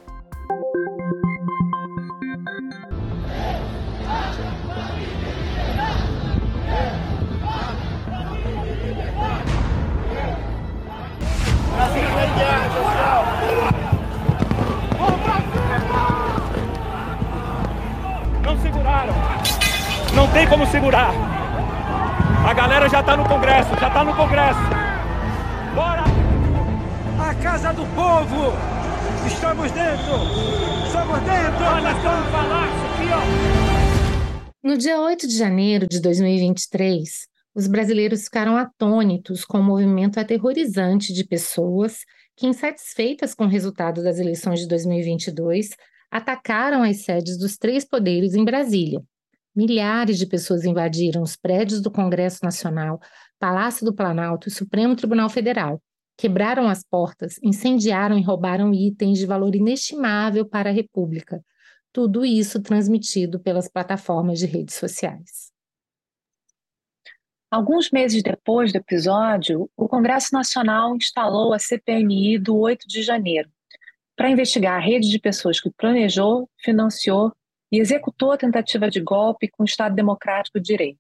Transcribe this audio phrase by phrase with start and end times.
[18.44, 19.14] Não seguraram.
[20.14, 21.12] Não tem como segurar.
[22.48, 24.60] A galera já está no Congresso, já está no Congresso.
[25.76, 26.04] Bora!
[27.20, 28.54] A casa do povo!
[29.28, 30.16] Estamos dentro!
[30.86, 31.66] Estamos dentro!
[31.66, 34.58] Olha, vamos falar aqui, ó.
[34.64, 41.12] No dia 8 de janeiro de 2023, os brasileiros ficaram atônitos com o movimento aterrorizante
[41.12, 42.00] de pessoas
[42.38, 45.72] que, insatisfeitas com o resultado das eleições de 2022,
[46.10, 49.04] atacaram as sedes dos três poderes em Brasília.
[49.56, 53.00] Milhares de pessoas invadiram os prédios do Congresso Nacional,
[53.40, 55.82] Palácio do Planalto e Supremo Tribunal Federal.
[56.16, 61.44] Quebraram as portas, incendiaram e roubaram itens de valor inestimável para a República.
[61.92, 65.47] Tudo isso transmitido pelas plataformas de redes sociais.
[67.50, 73.50] Alguns meses depois do episódio, o Congresso Nacional instalou a CPMI do 8 de janeiro
[74.18, 77.32] para investigar a rede de pessoas que planejou, financiou
[77.72, 81.00] e executou a tentativa de golpe com o Estado Democrático de Direito.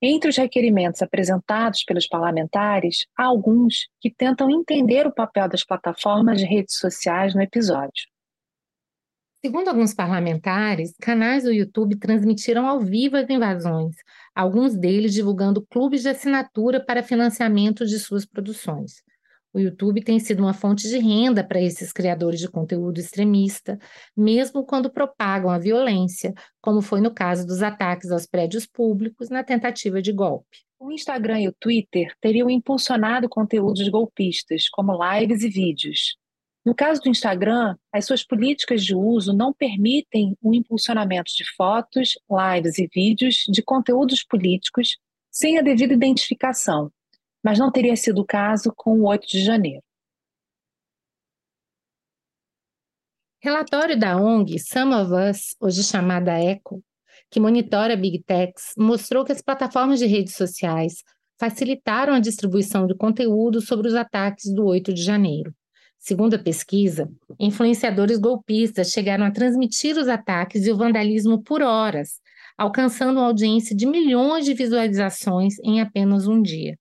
[0.00, 6.38] Entre os requerimentos apresentados pelos parlamentares, há alguns que tentam entender o papel das plataformas
[6.38, 8.06] de redes sociais no episódio.
[9.44, 13.96] Segundo alguns parlamentares, canais do YouTube transmitiram ao vivo as invasões,
[14.36, 19.02] alguns deles divulgando clubes de assinatura para financiamento de suas produções.
[19.50, 23.78] O YouTube tem sido uma fonte de renda para esses criadores de conteúdo extremista,
[24.14, 29.42] mesmo quando propagam a violência, como foi no caso dos ataques aos prédios públicos na
[29.42, 30.58] tentativa de golpe.
[30.78, 36.18] O Instagram e o Twitter teriam impulsionado conteúdos golpistas, como lives e vídeos.
[36.66, 42.18] No caso do Instagram, as suas políticas de uso não permitem o impulsionamento de fotos,
[42.28, 44.98] lives e vídeos de conteúdos políticos
[45.30, 46.90] sem a devida identificação,
[47.40, 49.80] mas não teria sido o caso com o 8 de janeiro.
[53.40, 56.82] Relatório da ONG Some of Us, hoje chamada ECO,
[57.30, 61.04] que monitora Big Techs, mostrou que as plataformas de redes sociais
[61.38, 65.54] facilitaram a distribuição de conteúdo sobre os ataques do 8 de janeiro.
[65.98, 72.20] Segundo a pesquisa, influenciadores golpistas chegaram a transmitir os ataques e o vandalismo por horas,
[72.56, 76.78] alcançando uma audiência de milhões de visualizações em apenas um dia.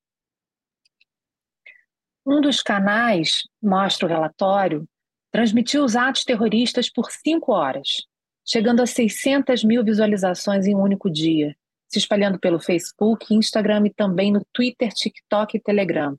[2.26, 4.88] Um dos canais, mostra o relatório,
[5.32, 8.06] transmitiu os atos terroristas por cinco horas,
[8.46, 11.56] chegando a 600 mil visualizações em um único dia,
[11.88, 16.18] se espalhando pelo Facebook, Instagram e também no Twitter, TikTok e Telegram.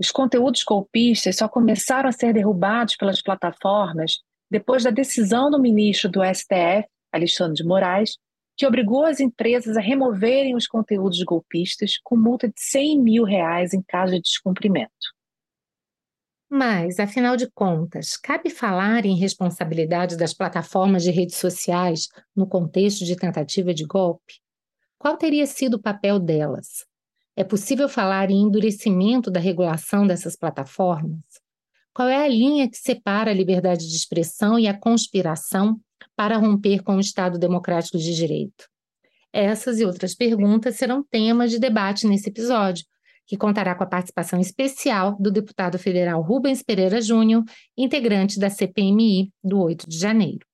[0.00, 6.10] Os conteúdos golpistas só começaram a ser derrubados pelas plataformas depois da decisão do ministro
[6.10, 8.16] do STF, Alexandre de Moraes,
[8.56, 13.74] que obrigou as empresas a removerem os conteúdos golpistas com multa de 100 mil reais
[13.74, 14.90] em caso de descumprimento.
[16.48, 23.04] Mas, afinal de contas, cabe falar em responsabilidade das plataformas de redes sociais no contexto
[23.04, 24.40] de tentativa de golpe?
[24.98, 26.89] Qual teria sido o papel delas?
[27.40, 31.22] É possível falar em endurecimento da regulação dessas plataformas?
[31.94, 35.80] Qual é a linha que separa a liberdade de expressão e a conspiração
[36.14, 38.68] para romper com o Estado democrático de direito?
[39.32, 42.84] Essas e outras perguntas serão temas de debate nesse episódio,
[43.26, 47.42] que contará com a participação especial do deputado federal Rubens Pereira Júnior,
[47.74, 50.46] integrante da CPMI do 8 de janeiro.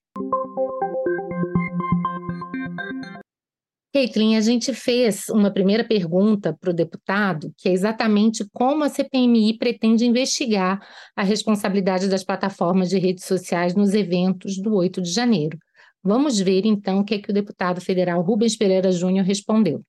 [3.97, 8.91] Caitlin, a gente fez uma primeira pergunta para o deputado, que é exatamente como a
[8.91, 10.79] CPMI pretende investigar
[11.17, 15.57] a responsabilidade das plataformas de redes sociais nos eventos do 8 de janeiro.
[16.05, 19.81] Vamos ver, então, o que, é que o deputado federal Rubens Pereira Júnior respondeu.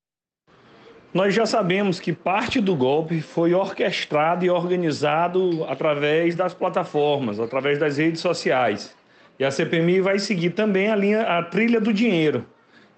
[1.13, 7.77] Nós já sabemos que parte do golpe foi orquestrado e organizado através das plataformas, através
[7.77, 8.95] das redes sociais.
[9.37, 12.45] E a CPMI vai seguir também a linha, a trilha do dinheiro,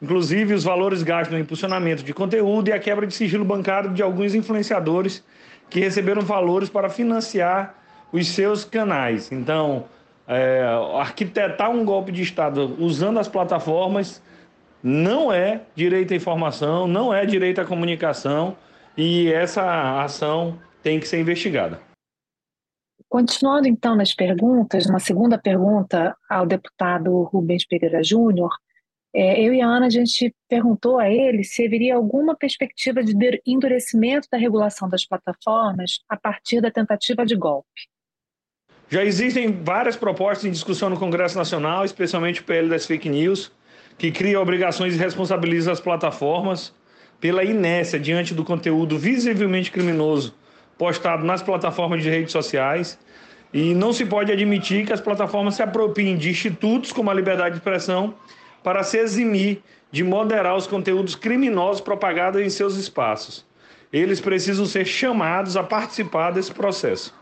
[0.02, 4.02] inclusive os valores gastos no impulsionamento de conteúdo e a quebra de sigilo bancário de
[4.02, 5.24] alguns influenciadores
[5.70, 7.76] que receberam valores para financiar
[8.12, 9.32] os seus canais.
[9.32, 9.86] Então,
[10.28, 10.64] é,
[11.00, 14.22] arquitetar um golpe de Estado usando as plataformas
[14.82, 18.56] não é direito à informação, não é direito à comunicação
[18.98, 21.80] e essa ação tem que ser investigada.
[23.08, 28.52] Continuando então nas perguntas, uma segunda pergunta ao deputado Rubens Pereira Júnior,
[29.14, 33.14] é, eu e a Ana, a gente perguntou a ele se haveria alguma perspectiva de
[33.46, 37.88] endurecimento da regulação das plataformas a partir da tentativa de golpe.
[38.88, 43.52] Já existem várias propostas em discussão no Congresso Nacional, especialmente o PL das fake news,
[43.98, 46.74] que cria obrigações e responsabiliza as plataformas
[47.20, 50.34] pela inércia diante do conteúdo visivelmente criminoso
[50.78, 52.98] postado nas plataformas de redes sociais.
[53.54, 57.56] E não se pode admitir que as plataformas se apropriem de institutos como a liberdade
[57.56, 58.16] de expressão
[58.64, 59.62] para se eximir
[59.92, 63.46] de moderar os conteúdos criminosos propagados em seus espaços.
[63.92, 67.14] Eles precisam ser chamados a participar desse processo.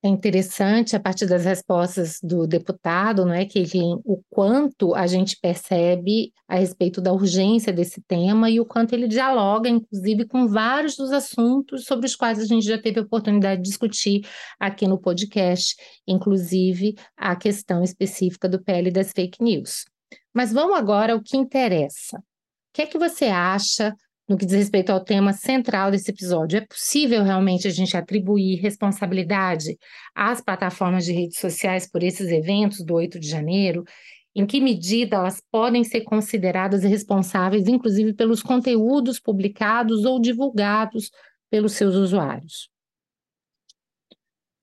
[0.00, 3.64] É interessante a partir das respostas do deputado, não é, que
[4.04, 9.08] o quanto a gente percebe a respeito da urgência desse tema e o quanto ele
[9.08, 13.60] dialoga, inclusive, com vários dos assuntos sobre os quais a gente já teve a oportunidade
[13.60, 14.24] de discutir
[14.60, 15.74] aqui no podcast,
[16.06, 19.84] inclusive a questão específica do PL das fake news.
[20.32, 22.18] Mas vamos agora ao que interessa.
[22.18, 22.22] O
[22.72, 23.92] que é que você acha
[24.28, 26.58] no que diz respeito ao tema central desse episódio.
[26.58, 29.78] É possível realmente a gente atribuir responsabilidade
[30.14, 33.84] às plataformas de redes sociais por esses eventos do 8 de janeiro?
[34.36, 41.10] Em que medida elas podem ser consideradas responsáveis, inclusive pelos conteúdos publicados ou divulgados
[41.50, 42.68] pelos seus usuários?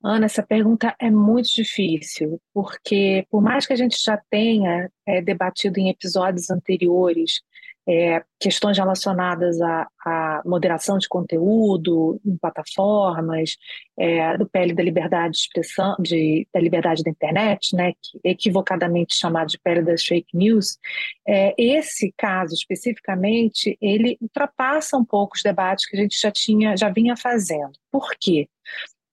[0.03, 5.19] Ana, essa pergunta é muito difícil, porque por mais que a gente já tenha é,
[5.19, 7.41] debatido em episódios anteriores
[7.87, 13.57] é, questões relacionadas à, à, moderação de conteúdo em plataformas,
[13.97, 17.93] é, do PL da liberdade de expressão, de, da liberdade da internet, né,
[18.23, 20.77] equivocadamente chamado de PL das fake news,
[21.27, 26.75] é, esse caso especificamente, ele ultrapassa um pouco os debates que a gente já tinha,
[26.75, 27.73] já vinha fazendo.
[27.91, 28.47] Por quê?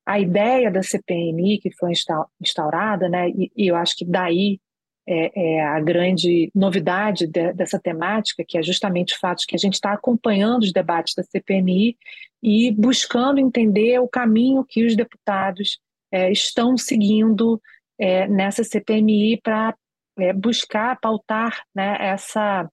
[0.05, 1.93] A ideia da CPMI que foi
[2.41, 4.59] instaurada, né, e, e eu acho que daí
[5.07, 9.59] é, é, a grande novidade de, dessa temática, que é justamente o fato que a
[9.59, 11.97] gente está acompanhando os debates da CPMI
[12.43, 17.61] e buscando entender o caminho que os deputados é, estão seguindo
[17.99, 19.75] é, nessa CPMI para
[20.19, 22.71] é, buscar pautar né, essa,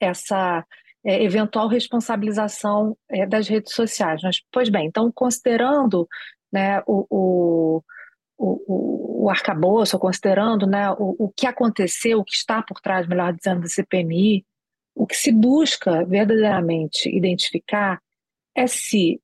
[0.00, 0.64] essa
[1.04, 2.96] é, eventual responsabilização
[3.28, 4.20] das redes sociais.
[4.22, 6.06] Mas, pois bem, então, considerando
[6.52, 7.06] né, o
[9.24, 13.62] o, arcabouço, considerando né, o, o que aconteceu, o que está por trás, melhor dizendo,
[13.62, 14.44] do CPMI,
[14.94, 18.00] o que se busca verdadeiramente identificar
[18.54, 19.20] é se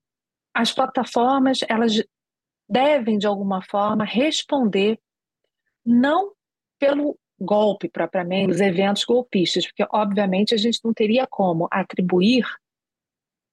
[0.55, 2.03] as plataformas elas
[2.69, 4.99] devem, de alguma forma, responder
[5.85, 6.33] não
[6.79, 12.45] pelo golpe propriamente, os eventos golpistas, porque, obviamente, a gente não teria como atribuir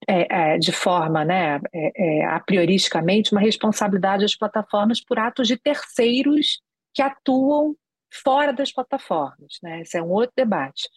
[0.07, 5.47] é, é, de forma né, é, é, a prioristicamente uma responsabilidade às plataformas por atos
[5.47, 6.61] de terceiros
[6.94, 7.75] que atuam
[8.11, 9.57] fora das plataformas.
[9.61, 9.81] Né?
[9.81, 10.89] Esse é um outro debate.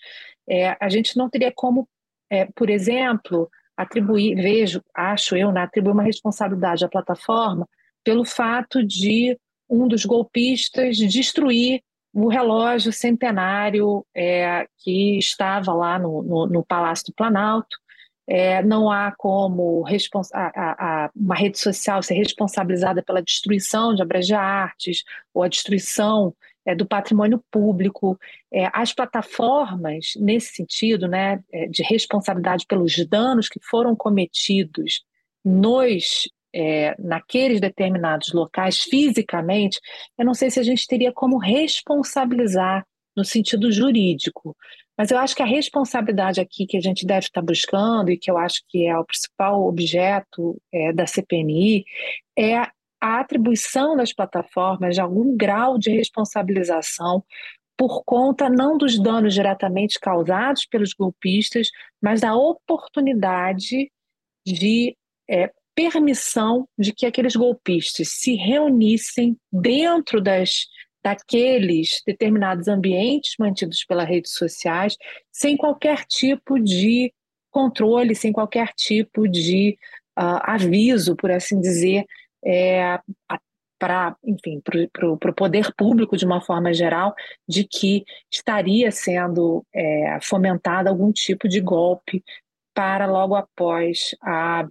[0.49, 1.89] É, a gente não teria como,
[2.31, 7.69] é, por exemplo, atribuir, vejo, acho eu, né, atribuir uma responsabilidade à plataforma
[8.05, 9.39] pelo fato de
[9.69, 11.81] um dos golpistas destruir
[12.15, 14.07] o relógio centenário
[14.79, 17.77] que estava lá no, no, no Palácio do Planalto
[18.27, 19.85] é, não há como
[20.33, 25.49] a, a, uma rede social ser responsabilizada pela destruição de obras de artes ou a
[25.49, 28.19] destruição é, do patrimônio público.
[28.53, 35.05] É, as plataformas, nesse sentido, né, é, de responsabilidade pelos danos que foram cometidos
[35.45, 39.79] nos é, naqueles determinados locais fisicamente,
[40.19, 44.57] eu não sei se a gente teria como responsabilizar no sentido jurídico.
[44.97, 48.31] Mas eu acho que a responsabilidade aqui que a gente deve estar buscando, e que
[48.31, 51.85] eu acho que é o principal objeto é, da CPMI,
[52.39, 57.23] é a atribuição das plataformas de algum grau de responsabilização
[57.77, 61.69] por conta não dos danos diretamente causados pelos golpistas,
[62.03, 63.91] mas da oportunidade
[64.47, 64.97] de
[65.29, 70.67] é, permissão de que aqueles golpistas se reunissem dentro das
[71.07, 74.97] daqueles determinados ambientes mantidos pelas redes sociais,
[75.31, 77.15] sem qualquer tipo de
[77.49, 79.79] controle, sem qualquer tipo de
[80.19, 82.05] uh, aviso, por assim dizer,
[82.45, 82.99] é,
[83.79, 84.61] para, enfim,
[84.93, 87.15] para o poder público de uma forma geral,
[87.49, 92.21] de que estaria sendo é, fomentado algum tipo de golpe
[92.75, 94.67] para logo após a,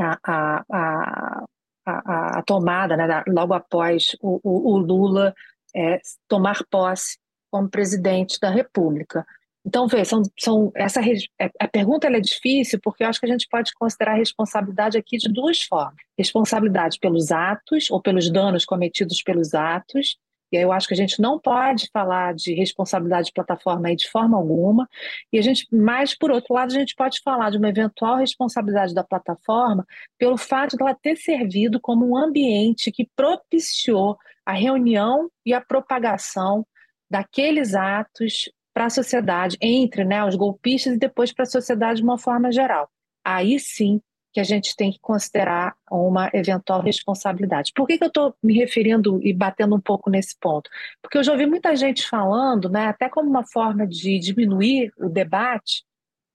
[0.00, 1.44] a, a, a,
[1.84, 5.34] a, a tomada, né, logo após o, o, o Lula
[5.74, 7.18] é, tomar posse
[7.50, 9.26] como presidente da República.
[9.64, 11.00] Então, vê, são, são, essa,
[11.40, 14.98] é, a pergunta é difícil porque eu acho que a gente pode considerar a responsabilidade
[14.98, 15.94] aqui de duas formas.
[16.18, 20.16] Responsabilidade pelos atos ou pelos danos cometidos pelos atos,
[20.52, 23.96] e aí eu acho que a gente não pode falar de responsabilidade de plataforma aí
[23.96, 24.88] de forma alguma,
[25.32, 28.94] e a gente, mas por outro lado, a gente pode falar de uma eventual responsabilidade
[28.94, 29.86] da plataforma
[30.18, 35.60] pelo fato de ela ter servido como um ambiente que propiciou a reunião e a
[35.60, 36.66] propagação
[37.10, 42.04] daqueles atos para a sociedade, entre né, os golpistas e depois para a sociedade de
[42.04, 42.90] uma forma geral.
[43.24, 44.00] Aí sim
[44.32, 47.72] que a gente tem que considerar uma eventual responsabilidade.
[47.74, 50.70] Por que, que eu estou me referindo e batendo um pouco nesse ponto?
[51.02, 55.08] Porque eu já ouvi muita gente falando, né, até como uma forma de diminuir o
[55.08, 55.84] debate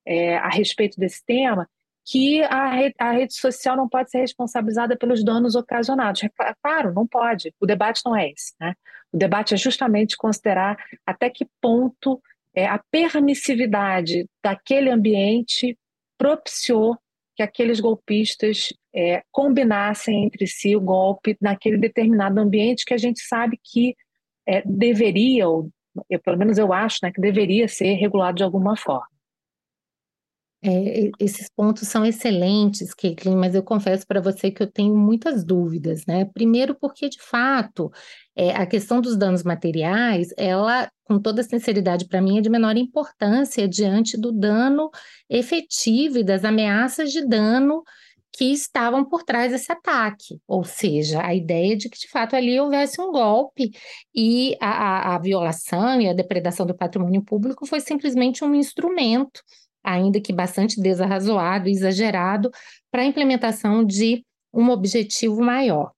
[0.06, 1.68] é, a respeito desse tema,
[2.06, 6.24] que a rede, a rede social não pode ser responsabilizada pelos danos ocasionados.
[6.24, 6.30] É
[6.64, 7.54] claro, não pode.
[7.60, 8.54] O debate não é esse.
[8.60, 8.74] Né?
[9.12, 12.22] O debate é justamente considerar até que ponto
[12.56, 15.78] é, a permissividade daquele ambiente
[16.18, 16.98] propiciou
[17.38, 23.22] que aqueles golpistas é, combinassem entre si o golpe naquele determinado ambiente que a gente
[23.22, 23.96] sabe que
[24.48, 25.70] é, deveria, ou
[26.10, 29.08] eu, pelo menos eu acho, né, que deveria ser regulado de alguma forma.
[30.70, 35.46] É, esses pontos são excelentes, Caitlin, mas eu confesso para você que eu tenho muitas
[35.46, 36.26] dúvidas, né?
[36.26, 37.90] Primeiro, porque de fato
[38.36, 42.76] é, a questão dos danos materiais, ela, com toda sinceridade, para mim é de menor
[42.76, 44.90] importância diante do dano
[45.30, 47.82] efetivo e das ameaças de dano
[48.34, 52.60] que estavam por trás desse ataque, ou seja, a ideia de que de fato ali
[52.60, 53.72] houvesse um golpe
[54.14, 59.42] e a, a, a violação e a depredação do patrimônio público foi simplesmente um instrumento
[59.88, 62.52] ainda que bastante desarrazoado e exagerado,
[62.92, 65.92] para a implementação de um objetivo maior.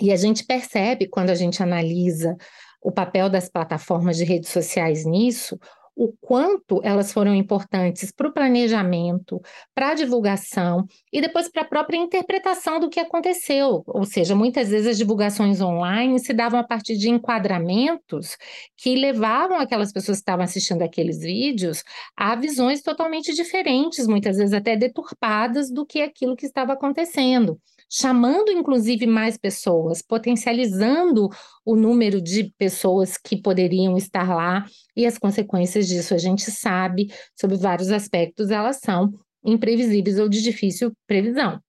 [0.00, 2.34] E a gente percebe, quando a gente analisa
[2.82, 5.58] o papel das plataformas de redes sociais nisso,
[5.96, 9.40] o quanto elas foram importantes para o planejamento,
[9.74, 13.82] para a divulgação e depois para a própria interpretação do que aconteceu.
[13.86, 18.36] Ou seja, muitas vezes as divulgações online se davam a partir de enquadramentos
[18.76, 21.82] que levavam aquelas pessoas que estavam assistindo aqueles vídeos
[22.16, 27.58] a visões totalmente diferentes, muitas vezes até deturpadas do que aquilo que estava acontecendo
[27.90, 31.28] chamando inclusive mais pessoas, potencializando
[31.64, 34.64] o número de pessoas que poderiam estar lá,
[34.96, 39.12] e as consequências disso a gente sabe, sobre vários aspectos, elas são
[39.44, 41.60] imprevisíveis ou de difícil previsão.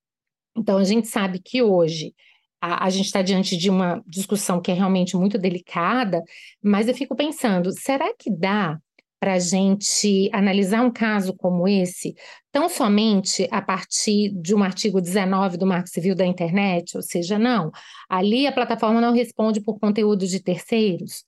[0.55, 2.13] Então, a gente sabe que hoje
[2.61, 6.21] a, a gente está diante de uma discussão que é realmente muito delicada,
[6.61, 8.77] mas eu fico pensando: será que dá
[9.21, 12.15] para a gente analisar um caso como esse,
[12.51, 17.37] tão somente a partir de um artigo 19 do Marco Civil da Internet, ou seja,
[17.37, 17.69] não,
[18.09, 21.23] ali a plataforma não responde por conteúdo de terceiros.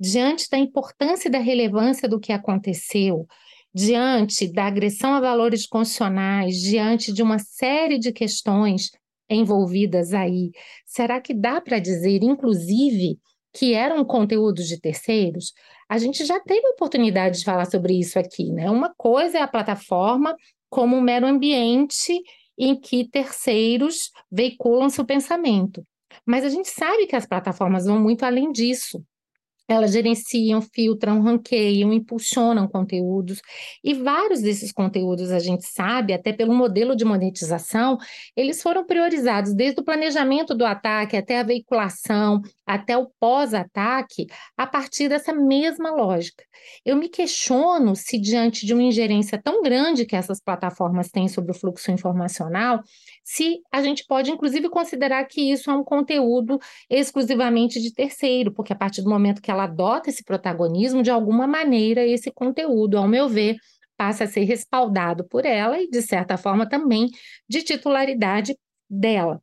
[0.00, 3.24] Diante da importância e da relevância do que aconteceu,
[3.72, 8.90] diante da agressão a valores constitucionais, diante de uma série de questões
[9.30, 10.50] envolvidas aí,
[10.84, 13.16] será que dá para dizer, inclusive,
[13.52, 15.52] que eram conteúdos de terceiros?
[15.88, 18.70] A gente já teve oportunidade de falar sobre isso aqui, né?
[18.70, 20.36] Uma coisa é a plataforma
[20.68, 22.20] como um mero ambiente
[22.58, 25.86] em que terceiros veiculam seu pensamento.
[26.26, 29.02] Mas a gente sabe que as plataformas vão muito além disso.
[29.68, 33.42] Elas gerenciam, filtram, ranqueiam, impulsionam conteúdos,
[33.84, 37.98] e vários desses conteúdos a gente sabe, até pelo modelo de monetização,
[38.34, 44.66] eles foram priorizados desde o planejamento do ataque até a veiculação, até o pós-ataque, a
[44.66, 46.44] partir dessa mesma lógica.
[46.84, 51.50] Eu me questiono se, diante de uma ingerência tão grande que essas plataformas têm sobre
[51.50, 52.82] o fluxo informacional,
[53.24, 56.58] se a gente pode, inclusive, considerar que isso é um conteúdo
[56.90, 61.46] exclusivamente de terceiro, porque a partir do momento que ela adota esse protagonismo, de alguma
[61.46, 63.56] maneira, esse conteúdo, ao meu ver,
[63.96, 67.08] passa a ser respaldado por ela e, de certa forma, também
[67.48, 68.54] de titularidade
[68.88, 69.36] dela.
[69.36, 69.40] O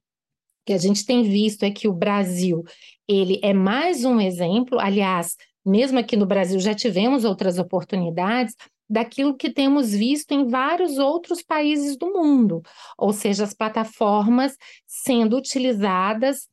[0.66, 2.64] que a gente tem visto é que o Brasil,
[3.08, 5.36] ele é mais um exemplo, aliás,
[5.66, 8.56] mesmo aqui no Brasil já tivemos outras oportunidades,
[8.90, 12.62] daquilo que temos visto em vários outros países do mundo,
[12.98, 16.48] ou seja, as plataformas sendo utilizadas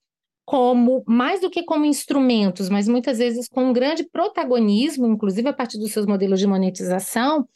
[0.45, 5.53] como mais do que como instrumentos, mas muitas vezes com um grande protagonismo, inclusive a
[5.53, 7.47] partir dos seus modelos de monetização,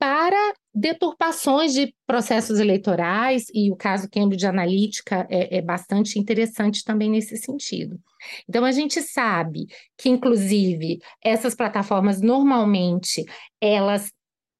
[0.00, 7.10] para deturpações de processos eleitorais, e o caso Cambridge Analytica é, é, bastante interessante também
[7.10, 8.00] nesse sentido.
[8.48, 9.66] Então, a gente sabe
[9.98, 13.22] que, inclusive, essas plataformas normalmente
[13.60, 14.10] elas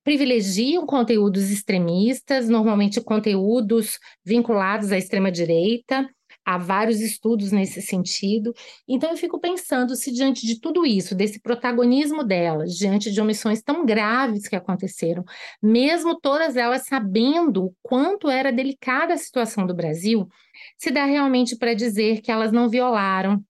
[0.04, 6.06] privilegiam conteúdos extremistas, normalmente conteúdos vinculados à extrema-direita,
[6.44, 8.52] Há vários estudos nesse sentido.
[8.88, 13.62] Então, eu fico pensando se, diante de tudo isso, desse protagonismo delas, diante de omissões
[13.62, 15.25] tão graves que aconteceram,
[15.62, 20.28] mesmo todas elas sabendo o quanto era delicada a situação do Brasil,
[20.78, 23.44] se dá realmente para dizer que elas não violaram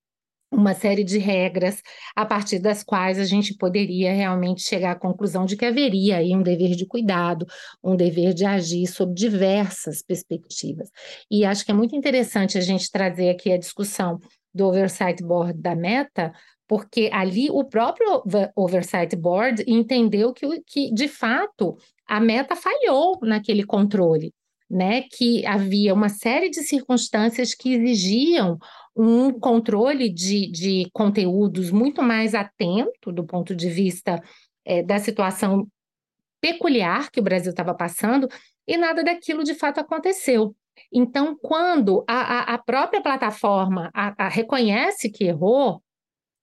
[0.51, 1.81] uma série de regras
[2.15, 6.35] a partir das quais a gente poderia realmente chegar à conclusão de que haveria aí
[6.35, 7.47] um dever de cuidado,
[7.81, 10.89] um dever de agir sob diversas perspectivas.
[11.29, 14.19] E acho que é muito interessante a gente trazer aqui a discussão
[14.53, 16.33] do Oversight Board da Meta,
[16.67, 18.21] porque ali o próprio
[18.55, 21.77] Oversight Board entendeu que, que de fato,
[22.07, 24.33] a Meta falhou naquele controle.
[24.73, 28.57] Né, que havia uma série de circunstâncias que exigiam
[28.95, 34.21] um controle de, de conteúdos muito mais atento do ponto de vista
[34.65, 35.67] é, da situação
[36.41, 38.27] peculiar que o Brasil estava passando,
[38.67, 40.55] e nada daquilo de fato aconteceu.
[40.91, 45.81] Então, quando a, a, a própria plataforma a, reconhece que errou,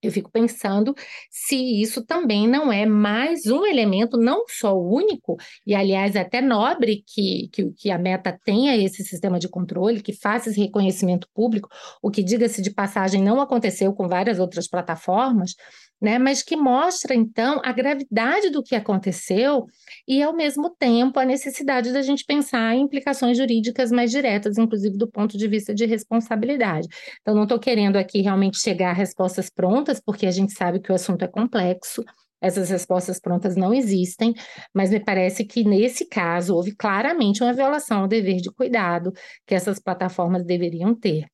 [0.03, 0.95] eu fico pensando
[1.31, 5.37] se isso também não é mais um elemento, não só único,
[5.67, 10.03] e aliás, é até nobre que, que, que a Meta tenha esse sistema de controle,
[10.03, 11.69] que faça esse reconhecimento público,
[12.03, 15.55] o que, diga-se de passagem, não aconteceu com várias outras plataformas,
[16.01, 16.19] né?
[16.19, 19.67] Mas que mostra então a gravidade do que aconteceu
[20.07, 24.97] e ao mesmo tempo a necessidade da gente pensar em implicações jurídicas mais diretas, inclusive
[24.97, 26.89] do ponto de vista de responsabilidade.
[27.21, 30.93] Então não estou querendo aqui realmente chegar a respostas prontas, porque a gente sabe que
[30.93, 32.05] o assunto é complexo.
[32.41, 34.33] Essas respostas prontas não existem,
[34.73, 39.13] mas me parece que nesse caso houve claramente uma violação ao dever de cuidado
[39.45, 41.27] que essas plataformas deveriam ter.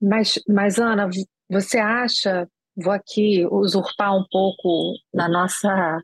[0.00, 1.08] Mas, mas Ana,
[1.48, 6.02] você acha, vou aqui usurpar um pouco na nossa,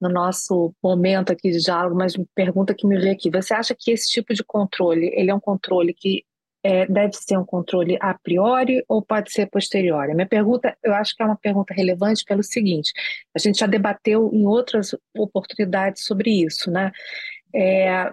[0.00, 3.30] no nosso momento aqui de diálogo, mas pergunta que me veio aqui.
[3.30, 6.24] Você acha que esse tipo de controle, ele é um controle que
[6.62, 10.12] é, deve ser um controle a priori ou pode ser posteriori?
[10.12, 12.92] A minha pergunta, eu acho que é uma pergunta relevante pelo seguinte:
[13.34, 16.90] a gente já debateu em outras oportunidades sobre isso, né?
[17.54, 18.10] É,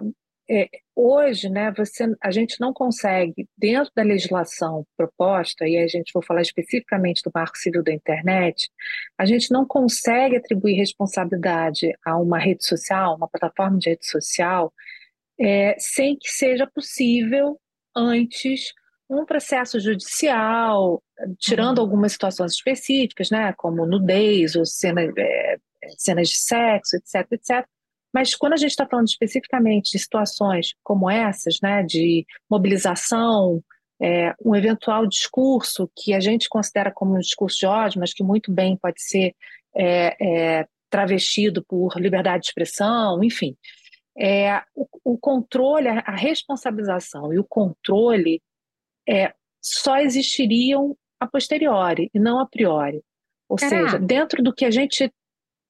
[0.48, 6.12] é, hoje, né, você, a gente não consegue, dentro da legislação proposta, e a gente
[6.12, 8.70] vou falar especificamente do Marco Civil da Internet,
[9.18, 14.72] a gente não consegue atribuir responsabilidade a uma rede social, uma plataforma de rede social,
[15.38, 17.60] é, sem que seja possível
[17.94, 18.72] antes
[19.08, 21.02] um processo judicial,
[21.38, 21.84] tirando uhum.
[21.84, 25.56] algumas situações específicas, né, como nudez ou cena, é,
[25.96, 27.66] cenas de sexo, etc, etc,
[28.16, 33.62] mas quando a gente está falando especificamente de situações como essas, né, de mobilização,
[34.00, 38.22] é, um eventual discurso que a gente considera como um discurso de ódio, mas que
[38.22, 39.34] muito bem pode ser
[39.74, 43.54] é, é, travestido por liberdade de expressão, enfim.
[44.16, 48.40] É, o, o, controle, a responsabilização e o controle
[49.06, 53.02] é, só existiriam a posteriori e não a priori.
[53.46, 55.12] Ou seja, dentro do que a gente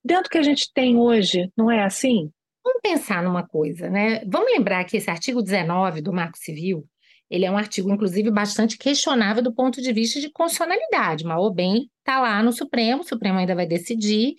[0.04, 2.30] dentro do que a gente tem hoje, não é assim?
[2.76, 4.22] Vamos pensar numa coisa, né?
[4.26, 6.86] Vamos lembrar que esse artigo 19 do Marco Civil,
[7.30, 11.52] ele é um artigo, inclusive, bastante questionável do ponto de vista de constitucionalidade, mas ou
[11.52, 14.36] bem está lá no Supremo, o Supremo ainda vai decidir,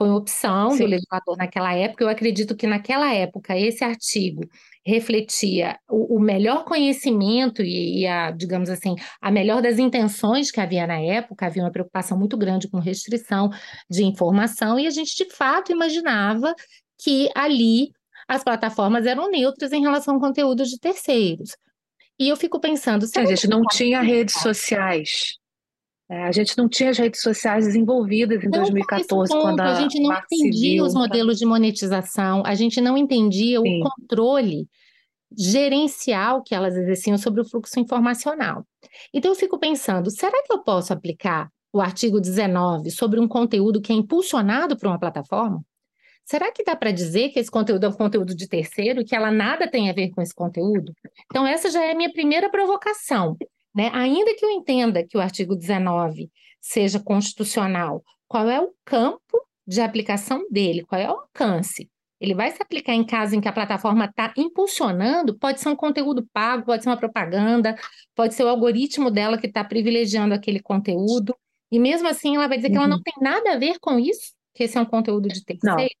[0.00, 0.84] foi uma opção Sim.
[0.84, 2.02] do legislador naquela época.
[2.02, 4.48] Eu acredito que naquela época esse artigo
[4.82, 10.58] refletia o, o melhor conhecimento e, e, a, digamos assim, a melhor das intenções que
[10.58, 11.44] havia na época.
[11.44, 13.50] Havia uma preocupação muito grande com restrição
[13.90, 16.54] de informação e a gente de fato imaginava
[17.02, 17.90] que ali
[18.28, 21.50] as plataformas eram neutras em relação ao conteúdo de terceiros.
[22.18, 25.38] E eu fico pensando, a gente não tinha redes sociais.
[26.08, 29.72] É, a gente não tinha as redes sociais desenvolvidas em não 2014, ponto, quando a,
[29.72, 33.80] a gente não entendia civil, os modelos de monetização, a gente não entendia Sim.
[33.80, 34.68] o controle
[35.38, 38.66] gerencial que elas exerciam sobre o fluxo informacional.
[39.14, 43.80] Então eu fico pensando, será que eu posso aplicar o artigo 19 sobre um conteúdo
[43.80, 45.64] que é impulsionado por uma plataforma?
[46.30, 49.16] Será que dá para dizer que esse conteúdo é um conteúdo de terceiro e que
[49.16, 50.94] ela nada tem a ver com esse conteúdo?
[51.24, 53.36] Então, essa já é a minha primeira provocação.
[53.74, 53.90] Né?
[53.92, 59.80] Ainda que eu entenda que o artigo 19 seja constitucional, qual é o campo de
[59.80, 60.84] aplicação dele?
[60.84, 61.90] Qual é o alcance?
[62.20, 65.74] Ele vai se aplicar em caso em que a plataforma está impulsionando, pode ser um
[65.74, 67.74] conteúdo pago, pode ser uma propaganda,
[68.14, 71.34] pode ser o algoritmo dela que está privilegiando aquele conteúdo,
[71.72, 72.72] e mesmo assim ela vai dizer uhum.
[72.72, 73.02] que ela não uhum.
[73.02, 75.76] tem nada a ver com isso, que esse é um conteúdo de terceiro.
[75.76, 75.99] Não.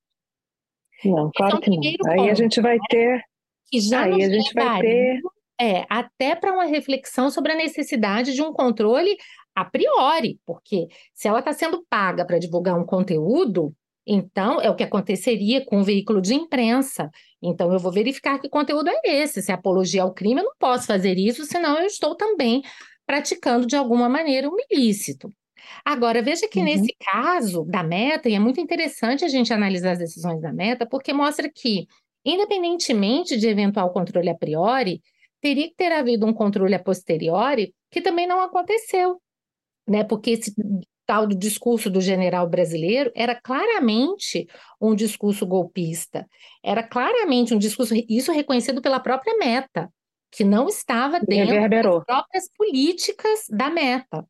[1.04, 2.12] Não, claro é que não.
[2.12, 2.84] Aí a gente vai né?
[2.88, 3.22] ter.
[3.70, 5.20] Que já aí a gente vai ter.
[5.60, 9.16] É, até para uma reflexão sobre a necessidade de um controle
[9.54, 13.74] a priori, porque se ela está sendo paga para divulgar um conteúdo,
[14.06, 17.10] então é o que aconteceria com um veículo de imprensa.
[17.42, 19.42] Então eu vou verificar que conteúdo é esse.
[19.42, 22.62] Se é apologia ao crime, eu não posso fazer isso, senão eu estou também
[23.06, 25.32] praticando de alguma maneira um ilícito.
[25.84, 26.64] Agora, veja que uhum.
[26.64, 30.86] nesse caso da meta, e é muito interessante a gente analisar as decisões da meta,
[30.86, 31.86] porque mostra que,
[32.24, 35.00] independentemente de eventual controle a priori,
[35.40, 39.20] teria que ter havido um controle a posteriori que também não aconteceu
[39.90, 40.04] né?
[40.04, 40.54] Porque esse
[41.04, 44.46] tal do discurso do general brasileiro era claramente
[44.80, 46.24] um discurso golpista,
[46.62, 49.92] era claramente um discurso, isso reconhecido pela própria meta,
[50.30, 54.24] que não estava dentro das próprias políticas da meta.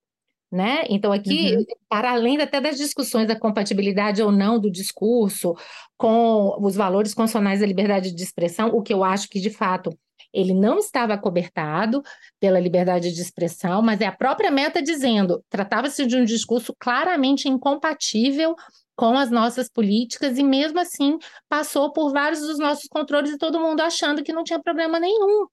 [0.51, 0.83] Né?
[0.89, 1.65] Então, aqui, uhum.
[1.89, 5.55] para além até das discussões da compatibilidade ou não do discurso
[5.97, 9.97] com os valores constitucionais da liberdade de expressão, o que eu acho que, de fato,
[10.33, 12.03] ele não estava cobertado
[12.41, 17.49] pela liberdade de expressão, mas é a própria meta dizendo, tratava-se de um discurso claramente
[17.49, 18.55] incompatível
[18.97, 23.61] com as nossas políticas e mesmo assim passou por vários dos nossos controles e todo
[23.61, 25.47] mundo achando que não tinha problema nenhum.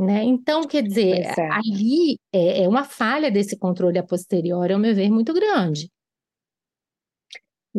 [0.00, 0.24] Né?
[0.24, 1.48] Então, quer dizer, é.
[1.52, 5.90] ali é, é uma falha desse controle a posteriori, ao meu ver, muito grande.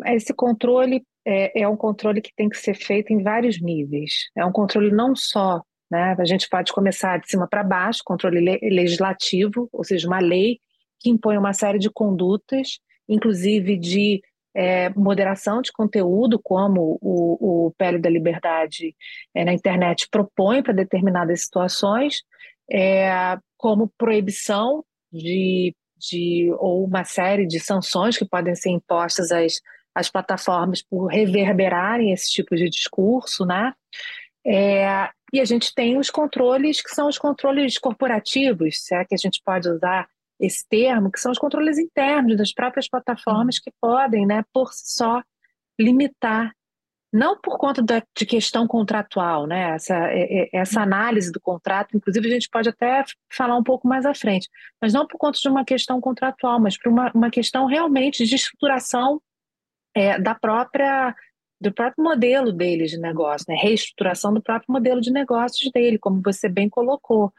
[0.05, 4.29] Esse controle é, é, um controle que tem que ser feito em vários níveis.
[4.37, 6.15] É um controle não só né?
[6.17, 10.57] A gente pode começar de cima para baixo, controle legislativo, ou seja, uma lei
[10.97, 12.79] que impõe uma série de condutas,
[13.09, 14.21] inclusive de
[14.55, 18.95] é, moderação de conteúdo, como o, o PL da Liberdade
[19.33, 22.23] é, na internet propõe para determinadas situações,
[22.69, 29.61] é, como proibição de, de ou uma série de sanções que podem ser impostas às,
[29.93, 33.73] às plataformas por reverberarem esse tipo de discurso, né?
[34.45, 39.13] É, e a gente tem os controles que são os controles corporativos, se é que
[39.13, 40.07] a gente pode usar
[40.41, 44.95] esse termo, que são os controles internos das próprias plataformas que podem, né, por si
[44.95, 45.21] só,
[45.79, 46.51] limitar,
[47.13, 51.95] não por conta da, de questão contratual, né, essa, é, é, essa análise do contrato,
[51.95, 54.49] inclusive a gente pode até falar um pouco mais à frente,
[54.81, 58.35] mas não por conta de uma questão contratual, mas por uma, uma questão realmente de
[58.35, 59.21] estruturação
[59.93, 61.15] é, da própria
[61.59, 63.55] do próprio modelo deles de negócio, né?
[63.55, 67.31] reestruturação do próprio modelo de negócios dele, como você bem colocou.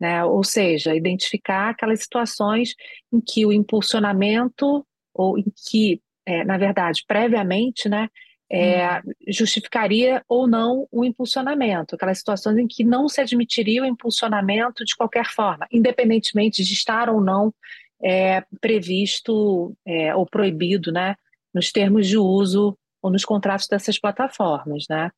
[0.00, 0.24] Né?
[0.24, 2.74] Ou seja, identificar aquelas situações
[3.12, 8.08] em que o impulsionamento, ou em que, é, na verdade, previamente, né,
[8.50, 9.12] é, hum.
[9.28, 14.96] justificaria ou não o impulsionamento, aquelas situações em que não se admitiria o impulsionamento de
[14.96, 17.54] qualquer forma, independentemente de estar ou não
[18.02, 21.14] é, previsto é, ou proibido né,
[21.54, 25.10] nos termos de uso ou nos contratos dessas plataformas, né?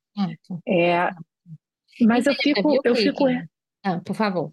[0.69, 1.11] É,
[2.01, 3.25] mas eu fico, eu fico.
[3.83, 4.53] Ah, por favor.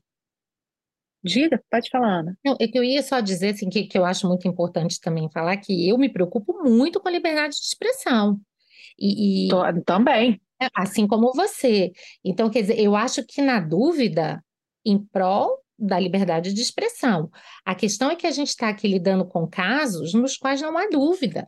[1.24, 2.38] Diga, pode falar, Ana.
[2.44, 5.30] Não, é que eu ia só dizer assim, que, que eu acho muito importante também
[5.32, 8.40] falar que eu me preocupo muito com a liberdade de expressão.
[8.98, 10.40] E, e Tô, também.
[10.62, 11.92] É, assim como você.
[12.24, 14.44] Então, quer dizer, eu acho que na dúvida,
[14.86, 17.30] em prol da liberdade de expressão.
[17.66, 20.88] A questão é que a gente está aqui lidando com casos nos quais não há
[20.90, 21.48] dúvida.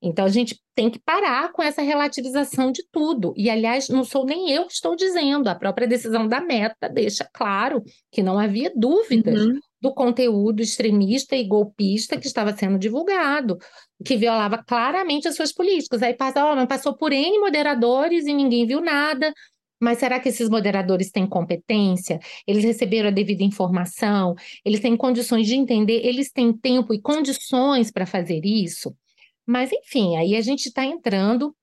[0.00, 3.34] Então a gente tem que parar com essa relativização de tudo.
[3.36, 7.28] E, aliás, não sou nem eu que estou dizendo, a própria decisão da meta deixa
[7.32, 7.82] claro
[8.12, 9.58] que não havia dúvidas uhum.
[9.80, 13.58] do conteúdo extremista e golpista que estava sendo divulgado,
[14.04, 16.00] que violava claramente as suas políticas.
[16.00, 19.32] Aí passa, oh, mas passou por N moderadores e ninguém viu nada.
[19.80, 22.18] Mas será que esses moderadores têm competência?
[22.46, 24.34] Eles receberam a devida informação?
[24.64, 26.04] Eles têm condições de entender?
[26.04, 28.94] Eles têm tempo e condições para fazer isso?
[29.48, 31.56] Mas, enfim, aí a gente está entrando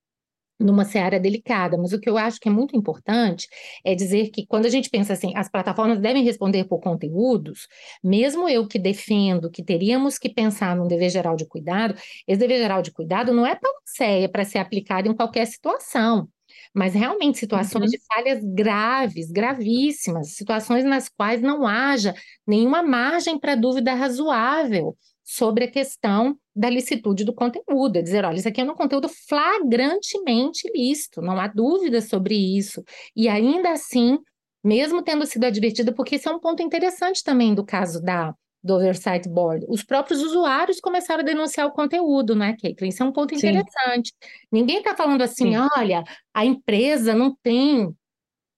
[0.59, 3.47] numa seara delicada, mas o que eu acho que é muito importante
[3.83, 7.67] é dizer que quando a gente pensa assim, as plataformas devem responder por conteúdos,
[8.03, 11.93] mesmo eu que defendo que teríamos que pensar num dever geral de cuidado,
[12.27, 16.27] esse dever geral de cuidado não é panaceia para ser aplicado em qualquer situação,
[16.73, 17.91] mas realmente situações uhum.
[17.91, 22.15] de falhas graves, gravíssimas, situações nas quais não haja
[22.47, 28.37] nenhuma margem para dúvida razoável sobre a questão da licitude do conteúdo, é dizer, olha,
[28.37, 32.83] isso aqui é um conteúdo flagrantemente lícito, não há dúvida sobre isso.
[33.15, 34.19] E ainda assim,
[34.63, 38.33] mesmo tendo sido advertida, porque esse é um ponto interessante também do caso da
[38.63, 42.89] do Oversight Board, os próprios usuários começaram a denunciar o conteúdo, né, Caitlin?
[42.89, 44.09] Isso é um ponto interessante.
[44.09, 44.29] Sim.
[44.51, 45.67] Ninguém está falando assim, Sim.
[45.77, 47.95] olha, a empresa não tem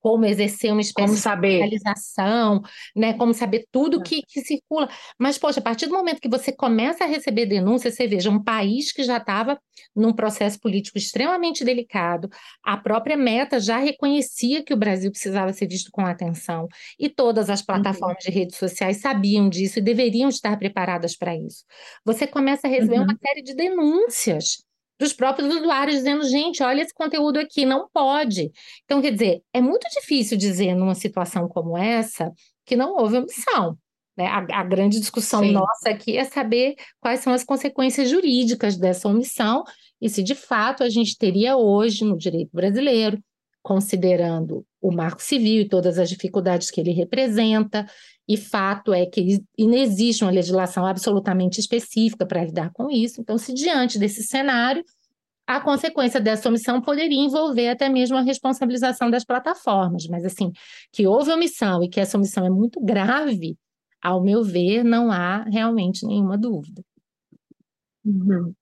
[0.01, 2.61] como exercer uma espécie de realização,
[2.95, 3.13] né?
[3.13, 4.89] Como saber tudo que, que circula.
[5.19, 8.43] Mas, poxa, a partir do momento que você começa a receber denúncias, você veja um
[8.43, 9.59] país que já estava
[9.95, 12.29] num processo político extremamente delicado,
[12.63, 16.67] a própria Meta já reconhecia que o Brasil precisava ser visto com atenção,
[16.99, 17.65] e todas as uhum.
[17.67, 18.31] plataformas uhum.
[18.31, 21.63] de redes sociais sabiam disso e deveriam estar preparadas para isso.
[22.05, 23.03] Você começa a receber uhum.
[23.03, 24.66] uma série de denúncias
[24.99, 28.51] dos próprios usuários dizendo, gente, olha esse conteúdo aqui, não pode.
[28.83, 32.31] Então, quer dizer, é muito difícil dizer numa situação como essa
[32.65, 33.77] que não houve omissão.
[34.17, 34.25] Né?
[34.25, 35.51] A, a grande discussão Sim.
[35.51, 39.63] nossa aqui é saber quais são as consequências jurídicas dessa omissão
[40.01, 43.19] e se de fato a gente teria hoje no direito brasileiro,
[43.61, 47.85] considerando o marco civil e todas as dificuldades que ele representa,
[48.27, 53.21] e fato é que não existe uma legislação absolutamente específica para lidar com isso.
[53.21, 54.83] Então, se diante desse cenário,
[55.47, 60.51] a consequência dessa omissão poderia envolver até mesmo a responsabilização das plataformas, mas assim,
[60.91, 63.57] que houve omissão e que essa omissão é muito grave,
[64.01, 66.83] ao meu ver, não há realmente nenhuma dúvida.
[68.03, 68.53] Uhum.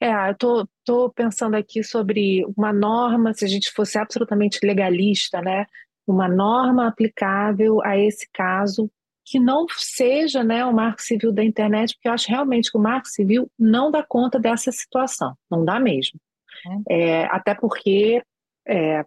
[0.00, 4.58] É, eu estou tô, tô pensando aqui sobre uma norma, se a gente fosse absolutamente
[4.64, 5.66] legalista, né?
[6.04, 8.90] Uma norma aplicável a esse caso
[9.24, 12.80] que não seja né, o marco civil da internet, porque eu acho realmente que o
[12.80, 16.20] marco civil não dá conta dessa situação, não dá mesmo.
[16.88, 16.98] É.
[16.98, 18.22] É, até porque
[18.66, 19.04] é,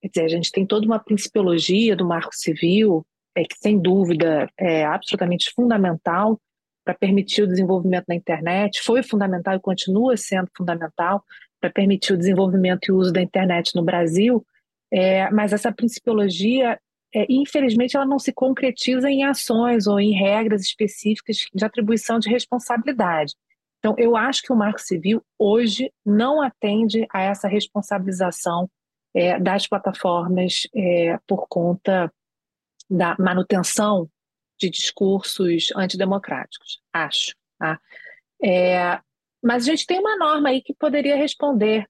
[0.00, 3.04] quer dizer, a gente tem toda uma principiologia do marco civil,
[3.36, 6.40] é, que sem dúvida é absolutamente fundamental
[6.84, 11.22] para permitir o desenvolvimento da internet, foi fundamental e continua sendo fundamental
[11.60, 14.44] para permitir o desenvolvimento e o uso da internet no Brasil,
[14.90, 16.80] é, mas essa principiologia
[17.14, 22.28] é, infelizmente, ela não se concretiza em ações ou em regras específicas de atribuição de
[22.28, 23.34] responsabilidade.
[23.78, 28.70] Então, eu acho que o Marco Civil hoje não atende a essa responsabilização
[29.14, 32.12] é, das plataformas é, por conta
[32.88, 34.08] da manutenção
[34.58, 37.34] de discursos antidemocráticos, acho.
[37.58, 37.80] Tá?
[38.42, 39.00] É,
[39.42, 41.88] mas a gente tem uma norma aí que poderia responder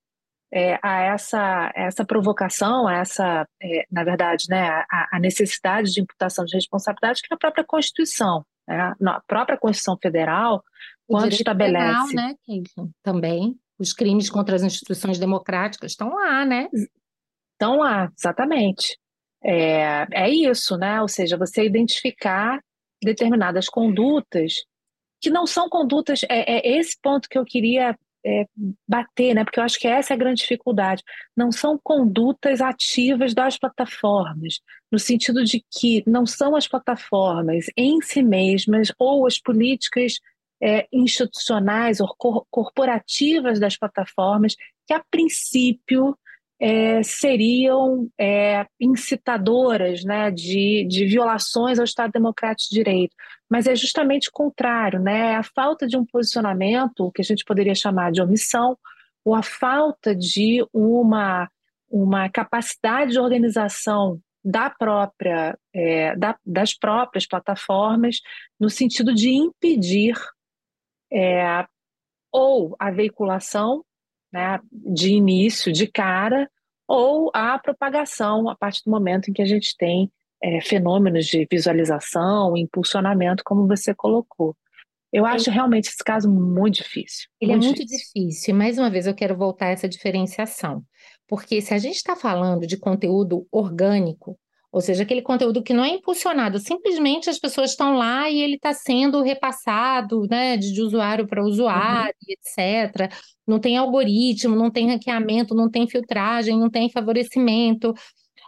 [0.52, 6.00] é, a essa, essa provocação, a essa, é, na verdade, né, a, a, necessidade de
[6.00, 8.44] imputação de responsabilidade que é a própria Constituição.
[8.66, 8.94] Né?
[9.06, 10.62] A própria Constituição Federal,
[11.06, 12.14] quando estabelece.
[12.14, 12.34] Penal, né,
[13.02, 13.58] Também.
[13.78, 16.68] Os crimes contra as instituições democráticas estão lá, né?
[17.52, 18.98] Estão lá, exatamente.
[19.42, 21.00] É, é isso, né?
[21.00, 22.60] Ou seja, você identificar
[23.02, 24.64] determinadas condutas
[25.18, 26.22] que não são condutas.
[26.28, 28.46] É, é esse ponto que eu queria é,
[28.88, 29.44] bater, né?
[29.44, 31.02] Porque eu acho que essa é a grande dificuldade.
[31.36, 38.00] Não são condutas ativas das plataformas, no sentido de que não são as plataformas em
[38.00, 40.18] si mesmas ou as políticas
[40.62, 42.14] é, institucionais ou
[42.50, 44.54] corporativas das plataformas
[44.86, 46.16] que, a princípio,
[46.60, 53.16] é, seriam é, incitadoras né, de, de violações ao Estado Democrático de Direito.
[53.48, 55.36] Mas é justamente o contrário, né?
[55.36, 58.76] a falta de um posicionamento, que a gente poderia chamar de omissão,
[59.24, 61.50] ou a falta de uma,
[61.88, 68.20] uma capacidade de organização da própria, é, da, das próprias plataformas,
[68.58, 70.14] no sentido de impedir
[71.12, 71.66] é,
[72.32, 73.82] ou a veiculação
[74.32, 76.50] né, de início, de cara,
[76.86, 80.10] ou a propagação a partir do momento em que a gente tem
[80.42, 84.56] é, fenômenos de visualização, impulsionamento, como você colocou.
[85.12, 87.28] Eu acho realmente esse caso muito difícil.
[87.40, 88.12] Ele é muito é muito difícil.
[88.14, 88.54] difícil.
[88.54, 90.84] Mais uma vez, eu quero voltar a essa diferenciação.
[91.26, 94.38] Porque se a gente está falando de conteúdo orgânico,
[94.72, 98.54] ou seja, aquele conteúdo que não é impulsionado, simplesmente as pessoas estão lá e ele
[98.54, 102.34] está sendo repassado né, de, de usuário para usuário, uhum.
[102.34, 103.12] etc.
[103.46, 107.92] Não tem algoritmo, não tem ranqueamento, não tem filtragem, não tem favorecimento.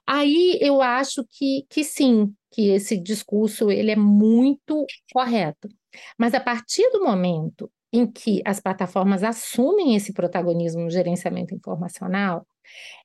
[0.07, 5.69] Aí eu acho que, que sim, que esse discurso ele é muito correto.
[6.17, 12.47] Mas a partir do momento em que as plataformas assumem esse protagonismo no gerenciamento informacional,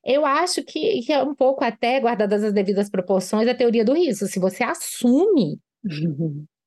[0.04, 3.92] eu acho que, que é um pouco até, guardadas as devidas proporções, a teoria do
[3.92, 4.26] risco.
[4.26, 5.60] Se você assume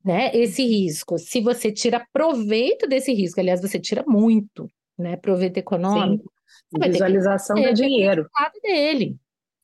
[0.04, 5.58] né, esse risco, se você tira proveito desse risco, aliás, você tira muito, né, proveito
[5.58, 6.32] econômico,
[6.80, 8.28] visualização do dinheiro
[8.62, 9.18] dele.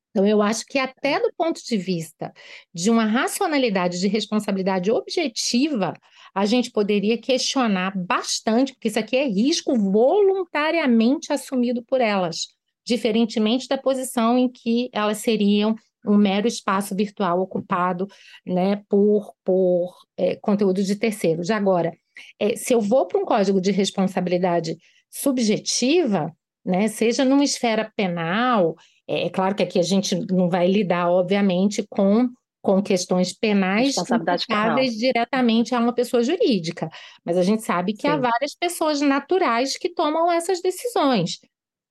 [0.10, 2.34] Então, eu acho que até do ponto de vista
[2.74, 5.94] de uma racionalidade de responsabilidade objetiva,
[6.38, 13.68] a gente poderia questionar bastante, porque isso aqui é risco voluntariamente assumido por elas diferentemente
[13.68, 18.08] da posição em que elas seriam um mero espaço virtual ocupado
[18.46, 21.50] né, por, por é, conteúdo de terceiros.
[21.50, 21.92] Agora,
[22.40, 24.78] é, se eu vou para um código de responsabilidade
[25.10, 26.32] subjetiva,
[26.64, 28.76] né, seja numa esfera penal,
[29.08, 32.30] É, é claro que aqui a gente não vai lidar, obviamente, com
[32.68, 36.90] com questões penais aplicáveis diretamente a uma pessoa jurídica.
[37.24, 38.10] Mas a gente sabe que Sim.
[38.10, 41.40] há várias pessoas naturais que tomam essas decisões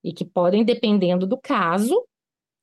[0.05, 2.07] e que podem, dependendo do caso,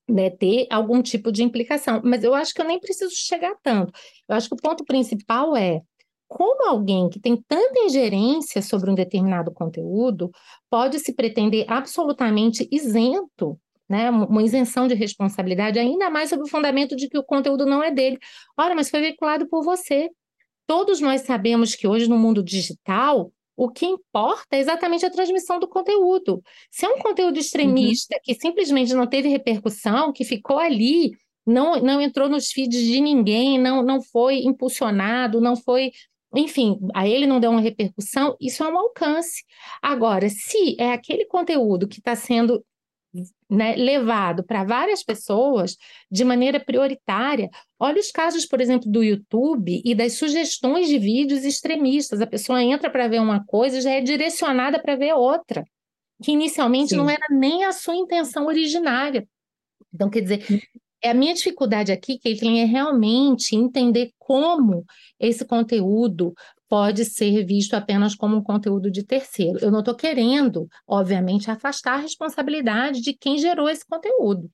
[0.08, 2.04] né, ter algum tipo de implicação.
[2.06, 3.92] Mas eu acho que eu nem preciso chegar tanto.
[4.30, 5.82] Eu acho que o ponto principal é
[6.28, 10.30] como alguém que tem tanta ingerência sobre um determinado conteúdo
[10.70, 13.60] pode se pretender absolutamente isento
[13.94, 17.84] né, uma isenção de responsabilidade, ainda mais sob o fundamento de que o conteúdo não
[17.84, 18.18] é dele.
[18.58, 20.10] Ora, mas foi veiculado por você.
[20.66, 25.60] Todos nós sabemos que hoje, no mundo digital, o que importa é exatamente a transmissão
[25.60, 26.42] do conteúdo.
[26.72, 28.22] Se é um conteúdo extremista uhum.
[28.24, 31.12] que simplesmente não teve repercussão, que ficou ali,
[31.46, 35.92] não, não entrou nos feeds de ninguém, não, não foi impulsionado, não foi.
[36.36, 39.44] Enfim, a ele não deu uma repercussão, isso é um alcance.
[39.80, 42.66] Agora, se é aquele conteúdo que está sendo
[43.50, 45.78] né, levado para várias pessoas
[46.10, 47.50] de maneira prioritária.
[47.80, 52.22] Olha os casos, por exemplo, do YouTube e das sugestões de vídeos extremistas.
[52.22, 55.64] A pessoa entra para ver uma coisa e já é direcionada para ver outra,
[56.24, 56.98] que inicialmente Sim.
[56.98, 59.28] não era nem a sua intenção originária.
[59.94, 60.46] Então, quer dizer,
[61.04, 64.86] é a minha dificuldade aqui, Caitlin, é realmente entender como
[65.20, 66.34] esse conteúdo
[66.74, 69.60] pode ser visto apenas como um conteúdo de terceiro.
[69.62, 74.50] Eu não estou querendo, obviamente, afastar a responsabilidade de quem gerou esse conteúdo.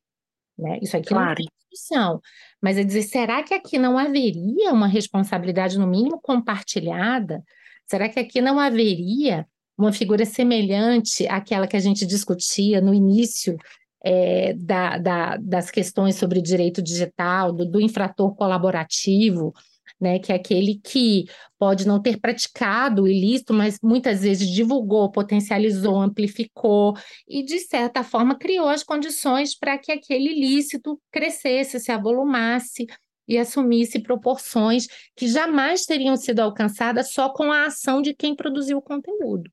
[0.57, 0.79] Né?
[0.81, 1.29] Isso aqui claro.
[1.29, 2.19] não tem discussão.
[2.61, 7.41] Mas é dizer, será que aqui não haveria uma responsabilidade, no mínimo, compartilhada?
[7.87, 13.55] Será que aqui não haveria uma figura semelhante àquela que a gente discutia no início
[14.03, 19.53] é, da, da, das questões sobre direito digital, do, do infrator colaborativo,
[19.99, 21.25] né, que é aquele que
[21.57, 26.95] pode não ter praticado o ilícito, mas muitas vezes divulgou, potencializou, amplificou
[27.27, 32.87] e, de certa forma, criou as condições para que aquele ilícito crescesse, se avolumasse
[33.27, 38.77] e assumisse proporções que jamais teriam sido alcançadas só com a ação de quem produziu
[38.77, 39.51] o conteúdo.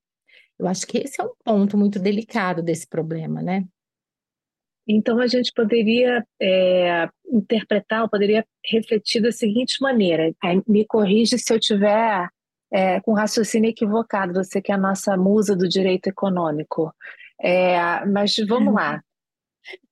[0.58, 3.64] Eu acho que esse é um ponto muito delicado desse problema, né?
[4.88, 10.32] Então, a gente poderia é, interpretar, ou poderia refletir da seguinte maneira:
[10.66, 12.28] me corrige se eu tiver
[12.72, 16.94] é, com raciocínio equivocado, você que é a nossa musa do direito econômico.
[17.40, 19.02] É, mas vamos lá.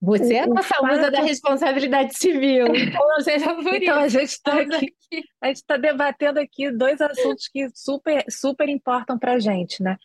[0.00, 0.87] Você é a nossa fato...
[0.87, 4.94] musa da responsabilidade civil, então seja por então, a gente está aqui,
[5.40, 9.96] a gente está debatendo aqui dois assuntos que super, super importam para a gente, né?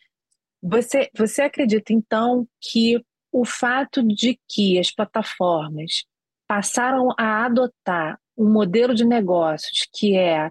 [0.62, 3.00] Você, você acredita, então, que
[3.32, 6.04] o fato de que as plataformas
[6.46, 10.50] passaram a adotar um modelo de negócios que é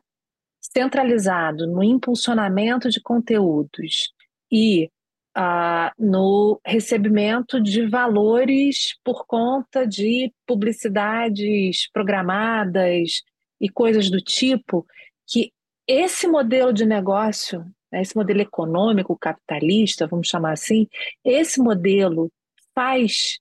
[0.61, 4.13] centralizado no impulsionamento de conteúdos
[4.51, 4.89] e
[5.37, 13.23] uh, no recebimento de valores por conta de publicidades programadas
[13.59, 14.85] e coisas do tipo,
[15.27, 15.51] que
[15.87, 20.87] esse modelo de negócio, né, esse modelo econômico capitalista, vamos chamar assim,
[21.23, 22.31] esse modelo
[22.75, 23.39] faz,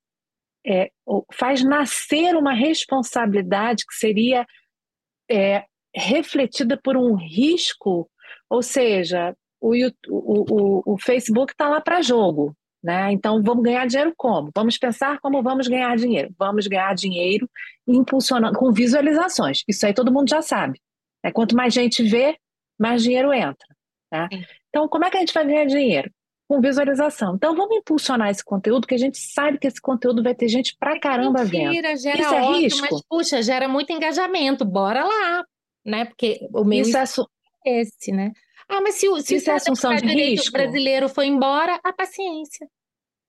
[0.66, 0.90] é,
[1.32, 4.46] faz nascer uma responsabilidade que seria
[5.30, 5.64] é,
[5.94, 8.10] refletida por um risco,
[8.48, 9.74] ou seja, o,
[10.08, 12.54] o, o Facebook está lá para jogo.
[12.82, 13.12] Né?
[13.12, 14.50] Então, vamos ganhar dinheiro como?
[14.54, 16.32] Vamos pensar como vamos ganhar dinheiro.
[16.38, 17.50] Vamos ganhar dinheiro
[17.86, 19.64] impulsionando com visualizações.
[19.66, 20.80] Isso aí todo mundo já sabe.
[21.24, 21.32] Né?
[21.32, 22.38] Quanto mais gente vê,
[22.78, 23.66] mais dinheiro entra.
[24.12, 24.28] Né?
[24.68, 26.10] Então, como é que a gente vai ganhar dinheiro?
[26.48, 27.34] Com visualização.
[27.36, 30.74] Então vamos impulsionar esse conteúdo, que a gente sabe que esse conteúdo vai ter gente
[30.78, 32.00] pra caramba Mentira, vendo.
[32.00, 32.88] Gera Isso é ótimo, risco.
[32.90, 34.64] Mas, puxa, gera muito engajamento.
[34.64, 35.44] Bora lá,
[35.84, 36.06] né?
[36.06, 37.28] Porque o meu Isso é, su...
[37.66, 38.32] é esse, né?
[38.66, 41.92] Ah, mas se, o, se Isso o é assunção de risco brasileiro foi embora, a
[41.92, 42.66] paciência,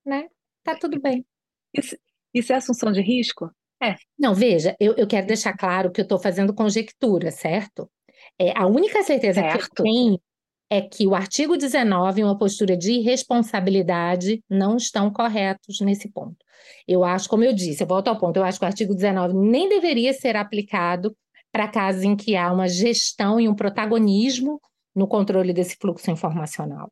[0.06, 0.28] né?
[0.64, 1.26] Tá tudo bem.
[1.74, 1.98] Isso,
[2.34, 3.52] isso é assunção de risco?
[3.82, 3.96] É.
[4.18, 7.90] Não, veja, eu, eu quero deixar claro que eu estou fazendo conjectura, certo?
[8.38, 9.58] É, a única certeza certo.
[9.58, 10.22] que eu tenho
[10.70, 16.38] é que o artigo 19 e uma postura de irresponsabilidade não estão corretos nesse ponto.
[16.88, 19.34] Eu acho, como eu disse, eu volto ao ponto, eu acho que o artigo 19
[19.34, 21.16] nem deveria ser aplicado
[21.52, 24.62] para casos em que há uma gestão e um protagonismo
[24.96, 26.92] no controle desse fluxo informacional.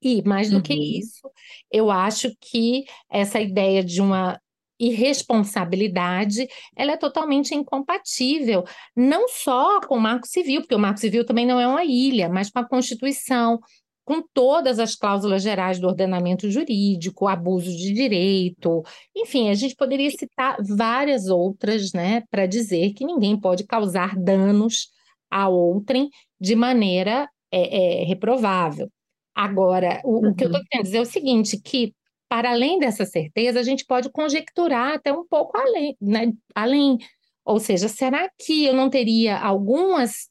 [0.00, 0.62] E, mais do uhum.
[0.62, 1.28] que isso,
[1.72, 4.40] eu acho que essa ideia de uma
[4.78, 8.64] irresponsabilidade, ela é totalmente incompatível,
[8.96, 12.28] não só com o Marco Civil, porque o Marco Civil também não é uma ilha,
[12.28, 13.58] mas com a Constituição,
[14.04, 18.82] com todas as cláusulas gerais do ordenamento jurídico, abuso de direito,
[19.14, 24.88] enfim, a gente poderia citar várias outras, né, para dizer que ninguém pode causar danos
[25.30, 26.08] a outrem
[26.40, 28.88] de maneira é, é, reprovável.
[29.34, 30.30] Agora, o, uhum.
[30.30, 30.66] o que eu estou uhum.
[30.70, 31.92] querendo dizer é o seguinte, que
[32.28, 36.32] para além dessa certeza, a gente pode conjecturar até um pouco além, né?
[36.54, 36.98] além.
[37.44, 40.28] Ou seja, será que eu não teria algumas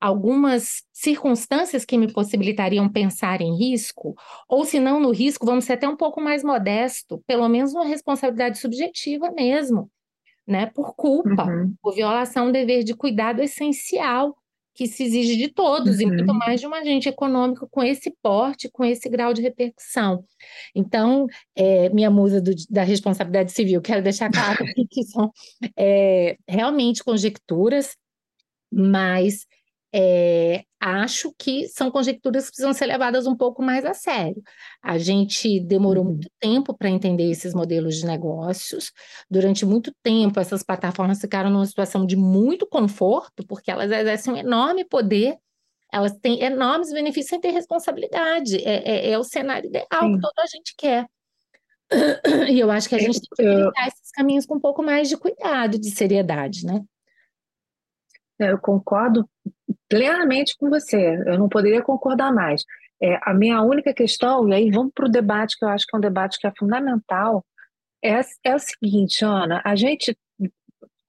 [0.00, 4.14] algumas circunstâncias que me possibilitariam pensar em risco,
[4.48, 7.86] ou se não no risco, vamos ser até um pouco mais modesto, pelo menos uma
[7.86, 9.90] responsabilidade subjetiva mesmo,
[10.46, 10.66] né?
[10.66, 11.74] Por culpa, Uhum.
[11.82, 14.36] por violação, dever de cuidado essencial
[14.74, 16.38] que se exige de todos, e muito Uhum.
[16.38, 20.24] mais de um agente econômico com esse porte, com esse grau de repercussão.
[20.74, 25.30] Então, é, minha musa do- da responsabilidade civil, quero deixar claro que são
[25.76, 27.96] é, realmente conjecturas,
[28.72, 29.46] mas
[29.94, 34.42] é, acho que são conjecturas que precisam ser levadas um pouco mais a sério.
[34.82, 36.10] A gente demorou Uhum.
[36.10, 38.92] muito tempo para entender esses modelos de negócios.
[39.30, 44.36] Durante muito tempo, essas plataformas ficaram numa situação de muito conforto, porque elas exercem um
[44.36, 45.36] enorme poder,
[45.92, 48.56] elas têm enormes benefícios sem ter responsabilidade.
[48.58, 50.14] É, é- é o cenário ideal Sim.
[50.16, 51.06] que toda a gente quer.
[52.50, 55.08] E eu acho que a gente tem que trilhar esses caminhos com um pouco mais
[55.08, 56.82] de cuidado, de seriedade, né?
[58.38, 59.28] Eu concordo
[59.88, 61.22] plenamente com você.
[61.26, 62.64] Eu não poderia concordar mais.
[63.00, 65.94] É, a minha única questão, e aí vamos para o debate, que eu acho que
[65.94, 67.44] é um debate que é fundamental,
[68.02, 70.16] é, é o seguinte, Ana, a gente,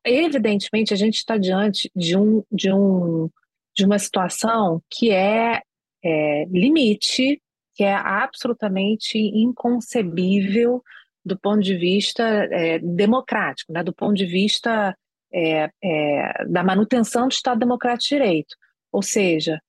[0.05, 3.30] evidentemente, a gente está diante de um, de um,
[3.76, 5.61] de uma situação que é,
[6.03, 7.41] é limite,
[7.76, 10.82] que é absolutamente inconcebível
[11.23, 13.84] do ponto de vista é, democrático, né?
[13.84, 14.95] Do ponto de vista
[15.34, 18.55] é, é, da manutenção do Estado Democrático de Direito.
[18.91, 19.61] Ou seja,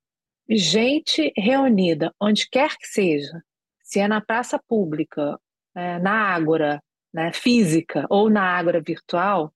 [0.48, 3.42] gente reunida, onde quer que seja,
[3.82, 5.38] se é na praça pública,
[5.74, 6.82] é, na ágora
[7.12, 9.52] né, física ou na ágora virtual,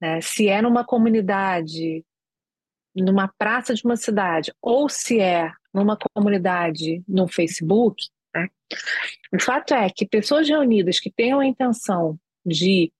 [0.00, 2.04] né, se é numa comunidade,
[2.94, 8.48] numa praça de uma cidade, ou se é numa comunidade no Facebook, né,
[9.32, 12.92] o fato é que pessoas reunidas que tenham a intenção de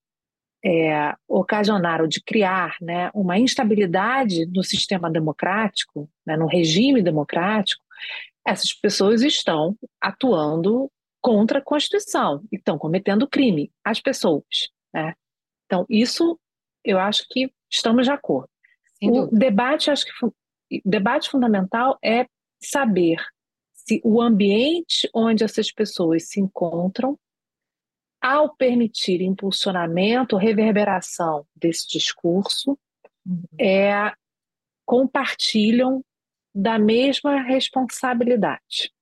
[0.65, 7.83] é, ocasionar ou de criar né, uma instabilidade no sistema democrático, né, no regime democrático,
[8.47, 10.91] essas pessoas estão atuando
[11.21, 14.71] contra a Constituição, estão cometendo crime, as pessoas.
[14.93, 15.15] Né?
[15.67, 16.39] Então, isso
[16.85, 18.49] eu acho que estamos de acordo.
[18.99, 19.39] Sem o dúvida.
[19.39, 20.33] debate, acho que o
[20.85, 22.27] debate fundamental é
[22.61, 23.17] saber
[23.73, 27.19] se o ambiente onde essas pessoas se encontram
[28.23, 32.79] ao permitir impulsionamento, reverberação desse discurso,
[33.25, 33.45] Uhum.
[33.61, 34.13] é,
[34.85, 36.05] compartilham
[36.55, 38.93] da mesma responsabilidade.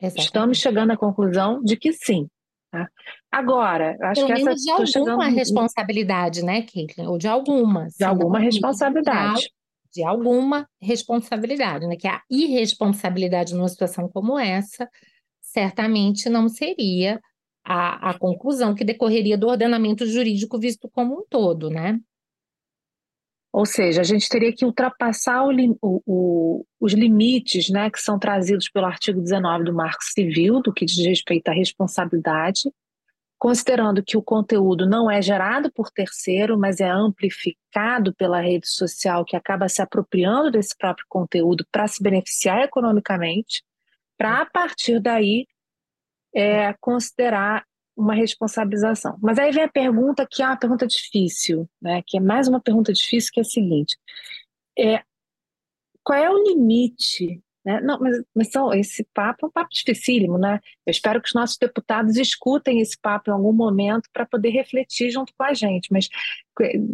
[0.00, 0.24] Exatamente.
[0.26, 2.28] Estamos chegando à conclusão de que sim.
[2.70, 2.88] Tá?
[3.30, 7.06] Agora, acho Pelo que essa de alguma chegando responsabilidade, né, Caitlin?
[7.06, 7.94] Ou de algumas.
[7.94, 9.50] de alguma responsabilidade.
[9.92, 11.96] De alguma responsabilidade, né?
[11.96, 14.88] Que a irresponsabilidade numa situação como essa
[15.40, 17.20] certamente não seria
[17.64, 21.98] a, a conclusão que decorreria do ordenamento jurídico visto como um todo, né?
[23.52, 28.68] Ou seja, a gente teria que ultrapassar o o- os limites né, que são trazidos
[28.68, 32.68] pelo artigo 19 do Marco Civil, do que diz respeito à responsabilidade,
[33.38, 39.24] considerando que o conteúdo não é gerado por terceiro, mas é amplificado pela rede social
[39.24, 43.62] que acaba se apropriando desse próprio conteúdo para se beneficiar economicamente,
[44.18, 45.46] para a partir daí
[46.34, 47.64] é, considerar
[47.96, 49.16] uma responsabilização.
[49.22, 52.02] Mas aí vem a pergunta que é uma pergunta difícil, né?
[52.06, 53.96] Que é mais uma pergunta difícil que é a seguinte:
[54.78, 55.02] é,
[56.02, 57.40] qual é o limite?
[57.64, 57.80] Né?
[57.80, 60.60] Não, mas, mas são, esse papo é um papo dificílimo, né?
[60.84, 65.10] Eu espero que os nossos deputados escutem esse papo em algum momento para poder refletir
[65.10, 65.90] junto com a gente.
[65.90, 66.08] Mas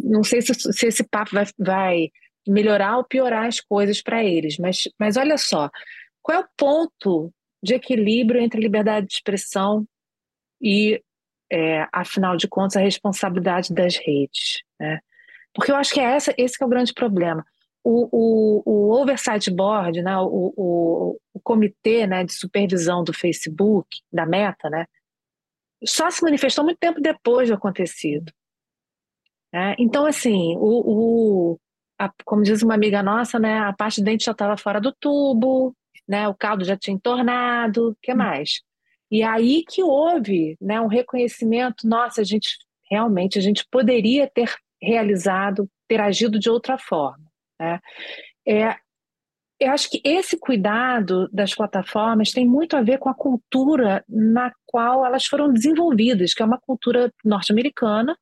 [0.03, 2.11] não sei se, se esse papo vai, vai
[2.47, 4.57] melhorar ou piorar as coisas para eles.
[4.57, 5.69] Mas, mas olha só,
[6.21, 9.85] qual é o ponto de equilíbrio entre liberdade de expressão
[10.61, 11.01] e,
[11.51, 14.63] é, afinal de contas, a responsabilidade das redes.
[14.79, 14.99] Né?
[15.53, 17.45] Porque eu acho que é essa, esse é o grande problema.
[17.83, 24.01] O, o, o Oversight Board, né, o, o, o comitê né, de supervisão do Facebook,
[24.11, 24.85] da Meta, né,
[25.83, 28.31] só se manifestou muito tempo depois do acontecido.
[29.51, 29.75] Né?
[29.79, 31.59] Então, assim, o, o,
[31.99, 34.93] a, como diz uma amiga nossa, né, a parte de dente já estava fora do
[34.93, 35.75] tubo,
[36.07, 38.61] né, o caldo já tinha entornado, o que mais?
[39.09, 42.57] E aí que houve né, um reconhecimento, nossa, a gente
[42.89, 47.25] realmente a gente poderia ter realizado, ter agido de outra forma.
[47.59, 47.79] Né?
[48.47, 48.75] É,
[49.59, 54.51] eu acho que esse cuidado das plataformas tem muito a ver com a cultura na
[54.65, 58.17] qual elas foram desenvolvidas, que é uma cultura norte-americana,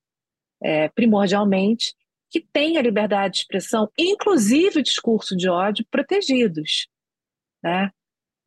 [0.62, 1.94] é, primordialmente,
[2.30, 6.88] que tem a liberdade de expressão, inclusive o discurso de ódio, protegidos.
[7.64, 7.92] Né?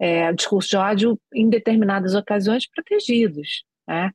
[0.01, 3.65] É, o discurso de ódio, em determinadas ocasiões, protegidos.
[3.87, 4.11] né?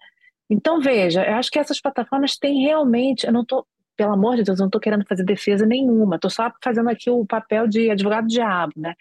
[0.50, 3.66] Então, veja, eu acho que essas plataformas têm realmente, eu não estou,
[3.98, 7.10] pelo amor de Deus, eu não estou querendo fazer defesa nenhuma, estou só fazendo aqui
[7.10, 8.93] o papel de advogado diabo, né?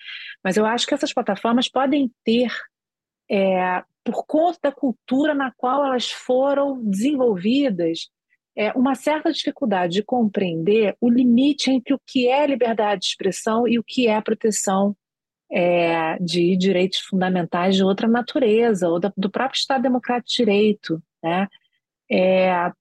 [0.42, 2.51] Mas eu acho que essas plataformas podem ter,
[3.30, 8.09] é, por conta da cultura na qual elas foram desenvolvidas,
[8.57, 13.68] é, uma certa dificuldade de compreender o limite entre o que é liberdade de expressão
[13.68, 14.97] e o que é proteção
[15.51, 21.03] é, de direitos fundamentais de outra natureza, ou da, do próprio Estado Democrático de Direito.
[21.22, 21.49] Né?
[22.11, 22.72] É,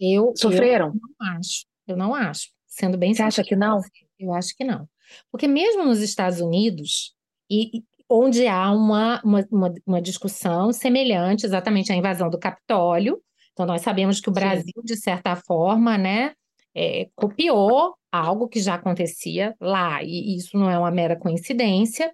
[0.00, 0.88] eu, sofreram?
[0.88, 2.50] Eu não acho, eu não acho.
[2.66, 3.80] Sendo bem Você acha que não?
[4.18, 4.88] Eu acho que não.
[5.30, 7.14] Porque mesmo nos Estados Unidos,
[7.50, 13.66] e, onde há uma, uma, uma, uma discussão semelhante exatamente à invasão do Capitólio, então,
[13.66, 14.84] nós sabemos que o Brasil, Sim.
[14.84, 16.34] de certa forma, né,
[16.74, 22.12] é, copiou algo que já acontecia lá, e isso não é uma mera coincidência,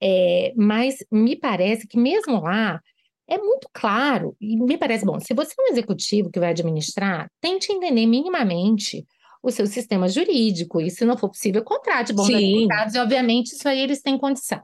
[0.00, 2.78] é, mas me parece que mesmo lá
[3.26, 7.26] é muito claro, e me parece, bom, se você é um executivo que vai administrar,
[7.40, 9.06] tente entender minimamente
[9.42, 12.66] o seu sistema jurídico, e se não for possível, contrate bons Sim.
[12.66, 14.62] advogados, e obviamente isso aí eles têm condição.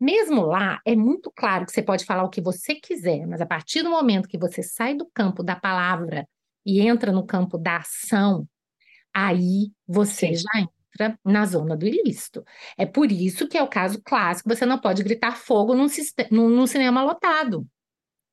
[0.00, 3.46] Mesmo lá, é muito claro que você pode falar o que você quiser, mas a
[3.46, 6.28] partir do momento que você sai do campo da palavra
[6.64, 8.46] e entra no campo da ação,
[9.16, 10.42] aí você Sim.
[10.42, 12.44] já entra na zona do ilícito.
[12.76, 15.86] É por isso que é o caso clássico, você não pode gritar fogo num,
[16.30, 17.66] num, num cinema lotado.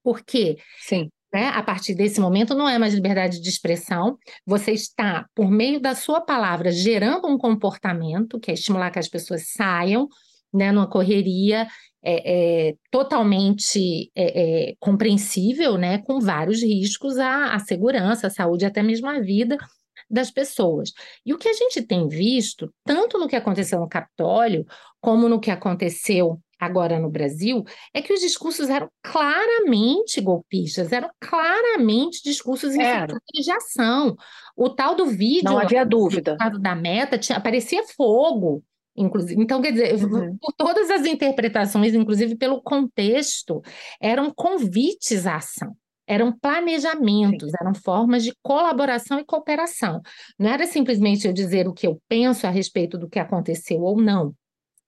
[0.04, 0.58] Por quê?
[0.82, 1.10] Sim.
[1.34, 1.48] Né?
[1.48, 5.96] A partir desse momento não é mais liberdade de expressão, você está, por meio da
[5.96, 10.08] sua palavra, gerando um comportamento que é estimular que as pessoas saiam,
[10.54, 11.66] né, numa correria
[12.04, 18.66] é, é, totalmente é, é, compreensível, né, com vários riscos à, à segurança, à saúde,
[18.66, 19.58] até mesmo à vida
[20.14, 20.92] das pessoas.
[21.26, 24.66] E o que a gente tem visto, tanto no que aconteceu no Capitólio,
[25.02, 31.10] como no que aconteceu agora no Brasil, é que os discursos eram claramente golpistas, eram
[31.20, 34.16] claramente discursos de ação.
[34.56, 36.38] O tal do vídeo Não havia dúvida.
[36.62, 38.64] da meta tinha, parecia fogo.
[38.96, 40.38] Inclusive, então, quer dizer, uhum.
[40.40, 43.62] por todas as interpretações, inclusive pelo contexto,
[44.00, 45.76] eram convites à ação,
[46.08, 47.58] eram planejamentos, Sim.
[47.60, 50.02] eram formas de colaboração e cooperação.
[50.38, 54.00] Não era simplesmente eu dizer o que eu penso a respeito do que aconteceu ou
[54.00, 54.34] não,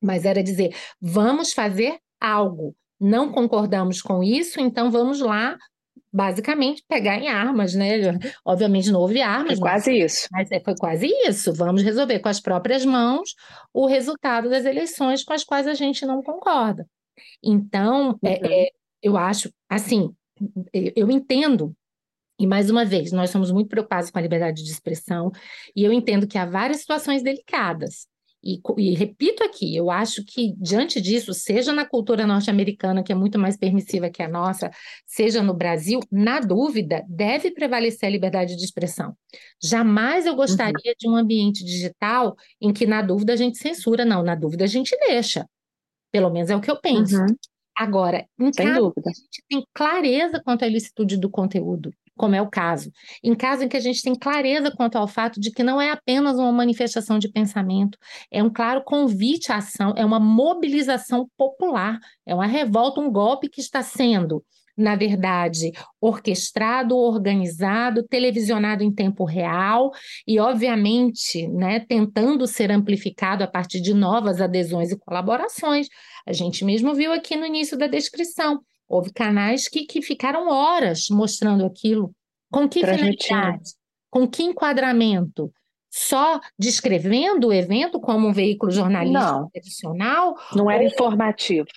[0.01, 2.75] mas era dizer, vamos fazer algo.
[2.99, 5.57] Não concordamos com isso, então vamos lá
[6.11, 8.17] basicamente pegar em armas, né?
[8.45, 9.59] Obviamente não houve armas.
[9.59, 10.27] Foi quase mas, isso.
[10.31, 11.53] Mas é, foi quase isso.
[11.53, 13.35] Vamos resolver com as próprias mãos
[13.73, 16.87] o resultado das eleições com as quais a gente não concorda.
[17.43, 18.39] Então, é, uhum.
[18.45, 18.69] é,
[19.03, 20.09] eu acho, assim,
[20.73, 21.75] eu entendo
[22.39, 25.31] e mais uma vez, nós somos muito preocupados com a liberdade de expressão,
[25.75, 28.07] e eu entendo que há várias situações delicadas.
[28.43, 33.15] E, e, repito aqui, eu acho que diante disso, seja na cultura norte-americana, que é
[33.15, 34.69] muito mais permissiva que a nossa,
[35.07, 39.17] seja no Brasil, na dúvida, deve prevalecer a liberdade de expressão.
[39.63, 40.95] Jamais eu gostaria uhum.
[40.99, 44.05] de um ambiente digital em que, na dúvida, a gente censura.
[44.05, 45.49] Não, na dúvida a gente deixa.
[46.11, 47.17] Pelo menos é o que eu penso.
[47.17, 47.35] Uhum.
[47.77, 49.09] Agora, em Sem caso dúvida.
[49.09, 52.89] a gente tem clareza quanto à ilicitude do conteúdo, como é o caso.
[53.21, 55.91] Em caso em que a gente tem clareza quanto ao fato de que não é
[55.91, 57.97] apenas uma manifestação de pensamento,
[58.31, 63.49] é um claro convite à ação, é uma mobilização popular, é uma revolta, um golpe
[63.49, 64.43] que está sendo
[64.77, 65.71] na verdade,
[66.01, 69.91] orquestrado, organizado, televisionado em tempo real
[70.27, 75.87] e, obviamente, né, tentando ser amplificado a partir de novas adesões e colaborações.
[76.27, 78.59] A gente mesmo viu aqui no início da descrição.
[78.87, 82.11] Houve canais que, que ficaram horas mostrando aquilo.
[82.51, 83.71] Com que finalidade?
[84.09, 85.51] Com que enquadramento?
[85.89, 90.35] Só descrevendo o evento como um veículo jornalístico não, tradicional?
[90.53, 90.89] Não era ou...
[90.89, 91.67] informativo.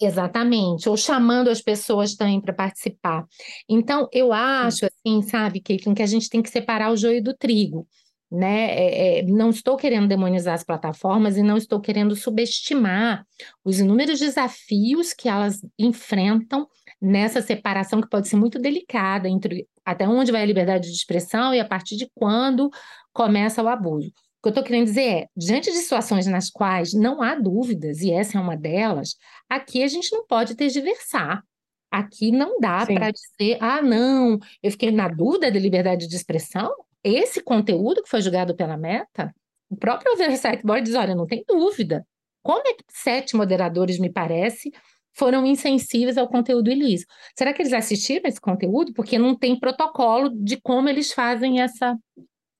[0.00, 3.24] Exatamente, ou chamando as pessoas também para participar.
[3.68, 7.34] Então, eu acho, assim, sabe, Caitlin, que a gente tem que separar o joio do
[7.34, 7.86] trigo
[8.34, 8.70] né?
[8.74, 13.24] É, é, não estou querendo demonizar as plataformas e não estou querendo subestimar
[13.64, 16.66] os inúmeros desafios que elas enfrentam
[17.00, 21.54] nessa separação que pode ser muito delicada entre até onde vai a liberdade de expressão
[21.54, 22.70] e a partir de quando
[23.12, 24.10] começa o abuso.
[24.44, 28.02] O que eu estou querendo dizer é, diante de situações nas quais não há dúvidas,
[28.02, 29.16] e essa é uma delas,
[29.48, 31.42] aqui a gente não pode tergiversar.
[31.90, 36.70] Aqui não dá para dizer, ah, não, eu fiquei na dúvida da liberdade de expressão,
[37.02, 39.34] esse conteúdo que foi julgado pela Meta,
[39.70, 42.06] o próprio Oversight Board diz: olha, não tem dúvida.
[42.42, 44.70] Como é que sete moderadores, me parece,
[45.14, 47.10] foram insensíveis ao conteúdo ilícito?
[47.34, 48.92] Será que eles assistiram esse conteúdo?
[48.92, 51.96] Porque não tem protocolo de como eles fazem essa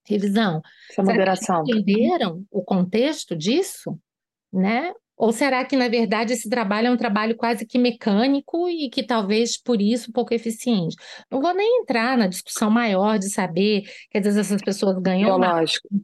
[0.07, 0.61] revisão.
[0.90, 1.64] Essa moderação.
[1.64, 3.98] Será entenderam o contexto disso?
[4.52, 4.92] Né?
[5.16, 9.02] Ou será que, na verdade, esse trabalho é um trabalho quase que mecânico e que
[9.02, 10.96] talvez por isso pouco eficiente?
[11.30, 15.38] Não vou nem entrar na discussão maior de saber que às vezes essas pessoas ganham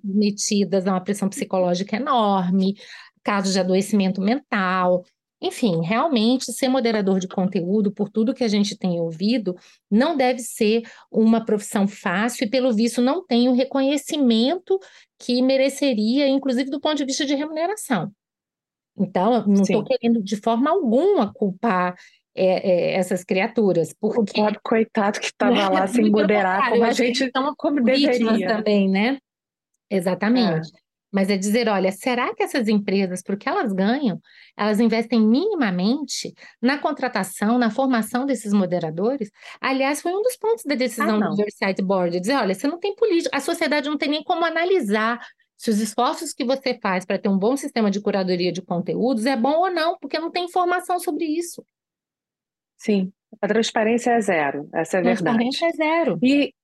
[0.04, 2.74] metidas a uma pressão psicológica enorme,
[3.22, 5.04] casos de adoecimento mental.
[5.42, 9.56] Enfim, realmente ser moderador de conteúdo, por tudo que a gente tem ouvido,
[9.90, 14.78] não deve ser uma profissão fácil e, pelo visto, não tem o reconhecimento
[15.18, 18.12] que mereceria, inclusive do ponto de vista de remuneração.
[18.98, 21.96] Então, não estou querendo de forma alguma culpar
[22.34, 23.94] é, é, essas criaturas.
[23.98, 24.40] Porque...
[24.40, 28.46] O pobre coitado que estava lá sem moderar, como a gente estão como deveria.
[28.46, 29.18] também, né?
[29.90, 30.68] Exatamente.
[30.68, 30.89] É.
[31.12, 34.20] Mas é dizer, olha, será que essas empresas, porque elas ganham,
[34.56, 36.32] elas investem minimamente
[36.62, 39.30] na contratação, na formação desses moderadores?
[39.60, 42.78] Aliás, foi um dos pontos da decisão ah, do Oversight Board, dizer, olha, você não
[42.78, 45.18] tem política, a sociedade não tem nem como analisar
[45.56, 49.26] se os esforços que você faz para ter um bom sistema de curadoria de conteúdos
[49.26, 51.62] é bom ou não, porque não tem informação sobre isso.
[52.78, 55.36] Sim, a transparência é zero, essa é a verdade.
[55.36, 56.18] Transparência é zero.
[56.22, 56.54] E,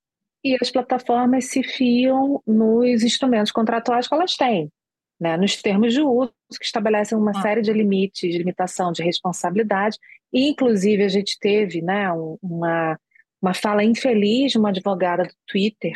[0.47, 4.71] e as plataformas se fiam nos instrumentos contratuais que elas têm,
[5.19, 5.37] né?
[5.37, 7.43] nos termos de uso, que estabelecem uma ah.
[7.43, 9.99] série de limites, de limitação de responsabilidade,
[10.33, 12.99] e inclusive a gente teve né, uma,
[13.43, 15.93] uma fala infeliz de uma advogada do Twitter,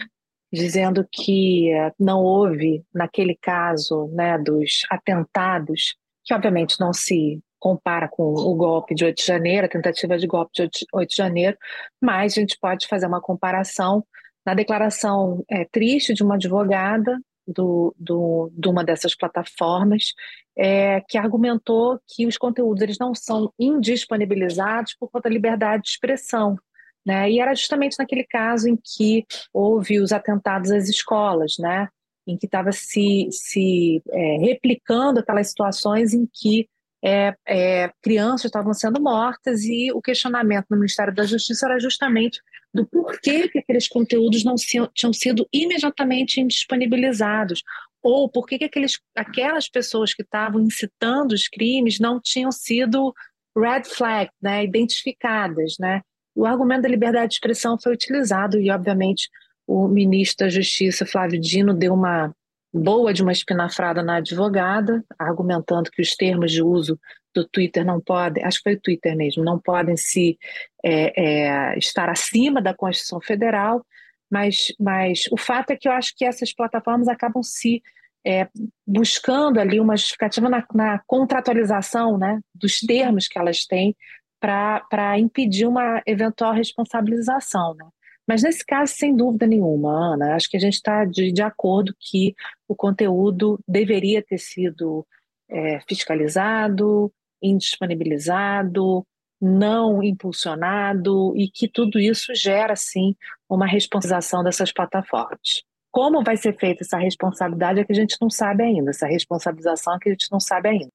[0.53, 5.94] dizendo que eh, não houve, naquele caso né, dos atentados,
[6.24, 10.26] que obviamente não se compara com o golpe de 8 de janeiro, a tentativa de
[10.26, 11.57] golpe de 8 de janeiro,
[12.01, 14.05] mas a gente pode fazer uma comparação
[14.45, 20.12] na declaração é, triste de uma advogada do, do, de uma dessas plataformas,
[20.57, 25.91] é, que argumentou que os conteúdos eles não são indisponibilizados por conta da liberdade de
[25.91, 26.57] expressão.
[27.05, 27.30] Né?
[27.30, 31.88] E era justamente naquele caso em que houve os atentados às escolas, né?
[32.26, 36.68] em que estava se, se é, replicando aquelas situações em que
[37.03, 42.41] é, é, crianças estavam sendo mortas e o questionamento no Ministério da Justiça era justamente
[42.73, 47.62] do porquê que aqueles conteúdos não se, tinham sido imediatamente indisponibilizados
[48.03, 53.14] ou por que aqueles, aquelas pessoas que estavam incitando os crimes não tinham sido
[53.57, 56.01] red flag, né, identificadas, né?
[56.35, 59.29] O argumento da liberdade de expressão foi utilizado e, obviamente,
[59.66, 62.35] o ministro da Justiça, Flávio Dino, deu uma
[62.73, 66.99] boa de uma espinafrada na advogada, argumentando que os termos de uso
[67.35, 70.39] do Twitter não podem, acho que foi o Twitter mesmo, não podem se
[70.85, 73.85] é, é, estar acima da Constituição Federal,
[74.31, 77.83] mas, mas o fato é que eu acho que essas plataformas acabam se
[78.24, 78.49] é,
[78.87, 83.97] buscando ali uma justificativa na, na contratualização né, dos termos que elas têm
[84.39, 87.74] para impedir uma eventual responsabilização.
[87.74, 87.87] Né?
[88.26, 91.95] Mas nesse caso, sem dúvida nenhuma, Ana, acho que a gente está de, de acordo
[91.99, 92.35] que
[92.68, 95.07] o conteúdo deveria ter sido
[95.49, 97.12] é, fiscalizado,
[97.43, 99.07] indisponibilizado,
[99.41, 103.14] não impulsionado e que tudo isso gera, sim,
[103.49, 105.62] uma responsabilização dessas plataformas.
[105.91, 109.97] Como vai ser feita essa responsabilidade é que a gente não sabe ainda, essa responsabilização
[109.97, 110.91] é que a gente não sabe ainda.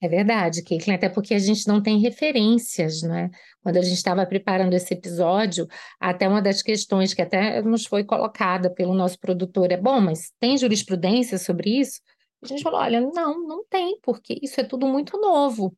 [0.00, 3.30] É verdade, Caitlin, até porque a gente não tem referências, né?
[3.60, 5.66] Quando a gente estava preparando esse episódio,
[5.98, 10.32] até uma das questões que até nos foi colocada pelo nosso produtor é: bom, mas
[10.38, 12.00] tem jurisprudência sobre isso?
[12.42, 15.74] A gente falou: olha, não, não tem, porque isso é tudo muito novo.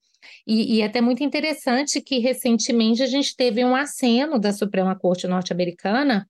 [0.46, 4.94] E, e é até muito interessante que recentemente a gente teve um aceno da Suprema
[4.94, 6.28] Corte norte-americana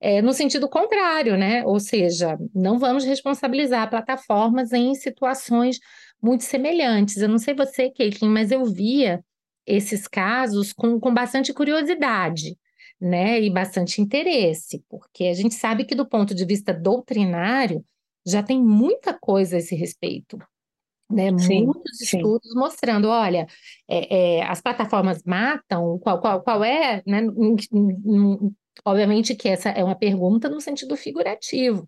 [0.00, 1.64] é, no sentido contrário, né?
[1.64, 5.78] Ou seja, não vamos responsabilizar plataformas em situações
[6.20, 7.18] muito semelhantes.
[7.18, 9.24] Eu não sei você, Caitlin, mas eu via
[9.64, 12.58] esses casos com, com bastante curiosidade,
[13.00, 13.40] né?
[13.40, 17.84] E bastante interesse, porque a gente sabe que, do ponto de vista doutrinário,
[18.26, 20.38] já tem muita coisa a esse respeito.
[21.10, 21.36] Né?
[21.38, 22.16] Sim, Muitos sim.
[22.16, 23.46] estudos mostrando, olha,
[23.86, 27.20] é, é, as plataformas matam, qual, qual, qual é, né?
[28.84, 31.86] Obviamente que essa é uma pergunta no sentido figurativo,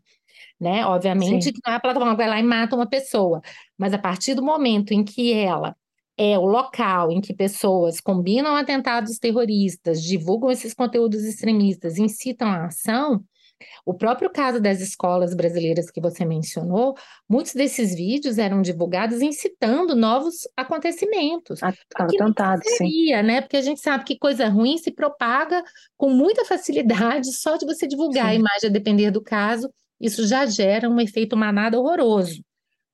[0.60, 0.84] né?
[0.84, 1.52] Obviamente Sim.
[1.52, 3.40] que não é a plataforma vai lá e mata uma pessoa,
[3.78, 5.74] mas a partir do momento em que ela
[6.16, 12.66] é o local em que pessoas combinam atentados terroristas, divulgam esses conteúdos extremistas, incitam a
[12.66, 13.24] ação,
[13.84, 16.94] o próprio caso das escolas brasileiras que você mencionou,
[17.28, 21.60] muitos desses vídeos eram divulgados incitando novos acontecimentos.
[21.62, 23.40] Atentado, seria, né?
[23.40, 25.62] Porque a gente sabe que coisa ruim se propaga
[25.96, 28.30] com muita facilidade só de você divulgar sim.
[28.30, 32.42] a imagem, a depender do caso, isso já gera um efeito manada horroroso.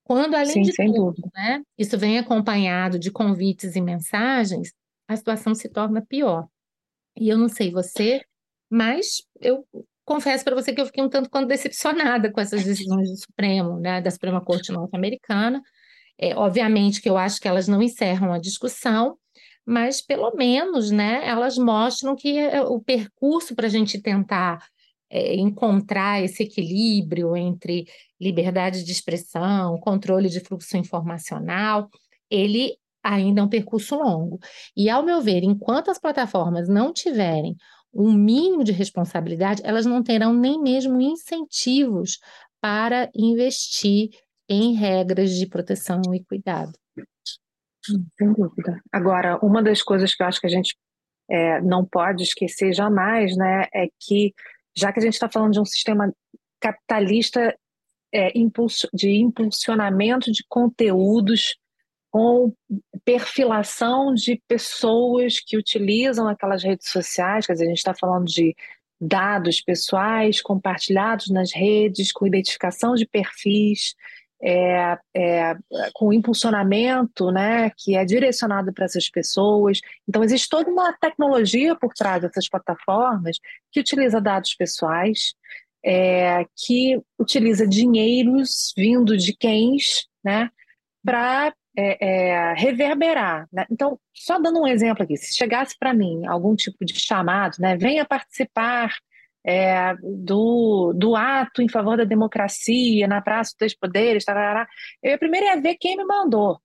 [0.04, 4.72] Quando, além Sim, de tudo, né, isso vem acompanhado de convites e mensagens,
[5.06, 6.48] a situação se torna pior.
[7.16, 8.20] E eu não sei você,
[8.68, 9.64] mas eu
[10.10, 13.78] confesso para você que eu fiquei um tanto quanto decepcionada com essas decisões do Supremo,
[13.78, 15.62] né, da Suprema Corte norte-americana,
[16.18, 19.16] É, obviamente que eu acho que elas não encerram a discussão,
[19.66, 24.58] mas pelo menos, né, elas mostram que é, o percurso para a gente tentar
[25.10, 27.86] é, encontrar esse equilíbrio entre
[28.20, 31.88] liberdade de expressão, controle de fluxo informacional,
[32.30, 34.38] ele ainda é um percurso longo.
[34.76, 37.56] E, ao meu ver, enquanto as plataformas não tiverem
[37.92, 42.18] um mínimo de responsabilidade, elas não terão nem mesmo incentivos
[42.60, 44.10] para investir
[44.48, 46.72] em regras de proteção e cuidado.
[47.82, 48.80] Sem dúvida.
[48.92, 50.76] Agora, uma das coisas que eu acho que a gente
[51.30, 54.34] é, não pode esquecer jamais, né, é que
[54.76, 56.12] já que a gente está falando de um sistema
[56.60, 57.56] capitalista
[58.12, 58.32] é,
[58.92, 61.56] de impulsionamento de conteúdos
[62.10, 62.52] com
[63.04, 68.54] perfilação de pessoas que utilizam aquelas redes sociais, quer dizer, a gente está falando de
[69.00, 73.94] dados pessoais compartilhados nas redes, com identificação de perfis,
[74.42, 75.56] é, é,
[75.94, 79.80] com impulsionamento né, que é direcionado para essas pessoas.
[80.08, 83.38] Então, existe toda uma tecnologia por trás dessas plataformas
[83.70, 85.34] que utiliza dados pessoais,
[85.84, 90.50] é, que utiliza dinheiros vindo de quens né,
[91.04, 93.48] para é, é, reverberar.
[93.52, 93.64] Né?
[93.70, 97.76] Então, só dando um exemplo aqui, se chegasse para mim algum tipo de chamado, né,
[97.76, 98.94] venha participar
[99.44, 104.68] é, do, do ato em favor da democracia na Praça dos Três Poderes, tarará,
[105.02, 106.60] eu primeiro ia ver quem me mandou,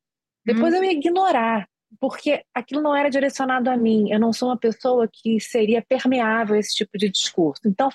[0.45, 0.77] depois hum.
[0.77, 1.67] eu ia ignorar,
[1.99, 6.55] porque aquilo não era direcionado a mim, eu não sou uma pessoa que seria permeável
[6.55, 7.61] a esse tipo de discurso.
[7.65, 7.89] Então,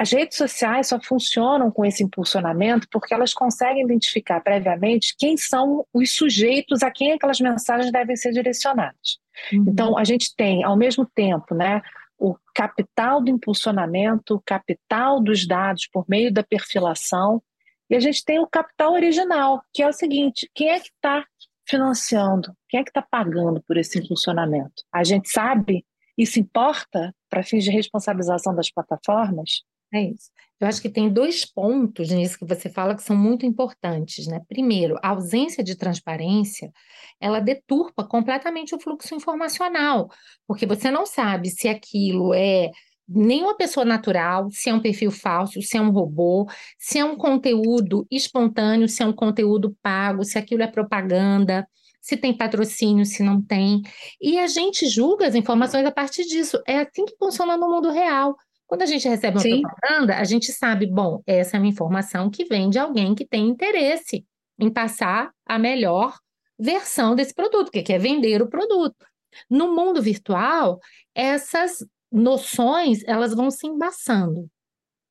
[0.00, 5.86] as redes sociais só funcionam com esse impulsionamento porque elas conseguem identificar previamente quem são
[5.92, 9.18] os sujeitos a quem aquelas mensagens devem ser direcionadas.
[9.52, 9.66] Uhum.
[9.68, 11.82] Então, a gente tem, ao mesmo tempo, né,
[12.18, 17.42] o capital do impulsionamento, o capital dos dados por meio da perfilação,
[17.90, 21.26] e a gente tem o capital original, que é o seguinte: quem é que está
[21.68, 22.56] financiando?
[22.70, 24.82] Quem é que está pagando por esse impulsionamento?
[24.90, 25.84] A gente sabe?
[26.16, 29.62] Isso importa para fins de responsabilização das plataformas?
[29.92, 30.30] É isso.
[30.60, 34.40] Eu acho que tem dois pontos nisso que você fala que são muito importantes, né?
[34.46, 36.70] Primeiro, a ausência de transparência,
[37.18, 40.10] ela deturpa completamente o fluxo informacional,
[40.46, 42.70] porque você não sabe se aquilo é
[43.08, 46.46] nenhuma pessoa natural, se é um perfil falso, se é um robô,
[46.78, 51.66] se é um conteúdo espontâneo, se é um conteúdo pago, se aquilo é propaganda,
[52.00, 53.82] se tem patrocínio, se não tem.
[54.20, 56.62] E a gente julga as informações a partir disso.
[56.66, 58.36] É assim que funciona no mundo real.
[58.70, 59.62] Quando a gente recebe uma Sim.
[59.62, 63.48] propaganda, a gente sabe, bom, essa é uma informação que vem de alguém que tem
[63.48, 64.24] interesse
[64.56, 66.16] em passar a melhor
[66.56, 69.04] versão desse produto, que quer vender o produto.
[69.50, 70.78] No mundo virtual,
[71.12, 74.48] essas noções, elas vão se embaçando.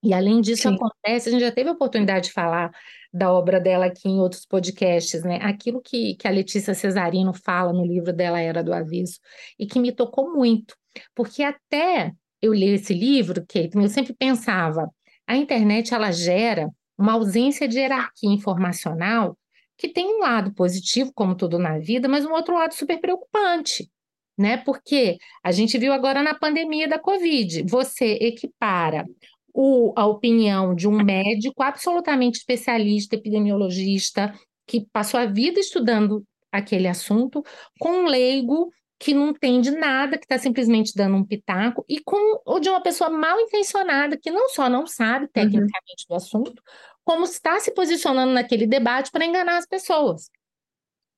[0.01, 0.75] E além disso Sim.
[0.75, 2.71] acontece, a gente já teve a oportunidade de falar
[3.11, 5.37] da obra dela aqui em outros podcasts, né?
[5.41, 9.19] Aquilo que, que a Letícia Cesarino fala no livro dela Era do Aviso,
[9.59, 10.77] e que me tocou muito,
[11.13, 14.89] porque até eu li esse livro, Kate, eu sempre pensava,
[15.27, 19.37] a internet ela gera uma ausência de hierarquia informacional
[19.77, 23.89] que tem um lado positivo, como tudo na vida, mas um outro lado super preocupante,
[24.37, 24.57] né?
[24.57, 29.05] Porque a gente viu agora na pandemia da Covid, você equipara
[29.53, 34.33] o, a opinião de um médico absolutamente especialista, epidemiologista,
[34.67, 37.43] que passou a vida estudando aquele assunto,
[37.79, 38.69] com um leigo
[38.99, 42.81] que não entende nada, que está simplesmente dando um pitaco, e com ou de uma
[42.81, 45.31] pessoa mal intencionada, que não só não sabe uhum.
[45.31, 46.09] tecnicamente uhum.
[46.09, 46.63] do assunto,
[47.03, 50.29] como está se posicionando naquele debate para enganar as pessoas.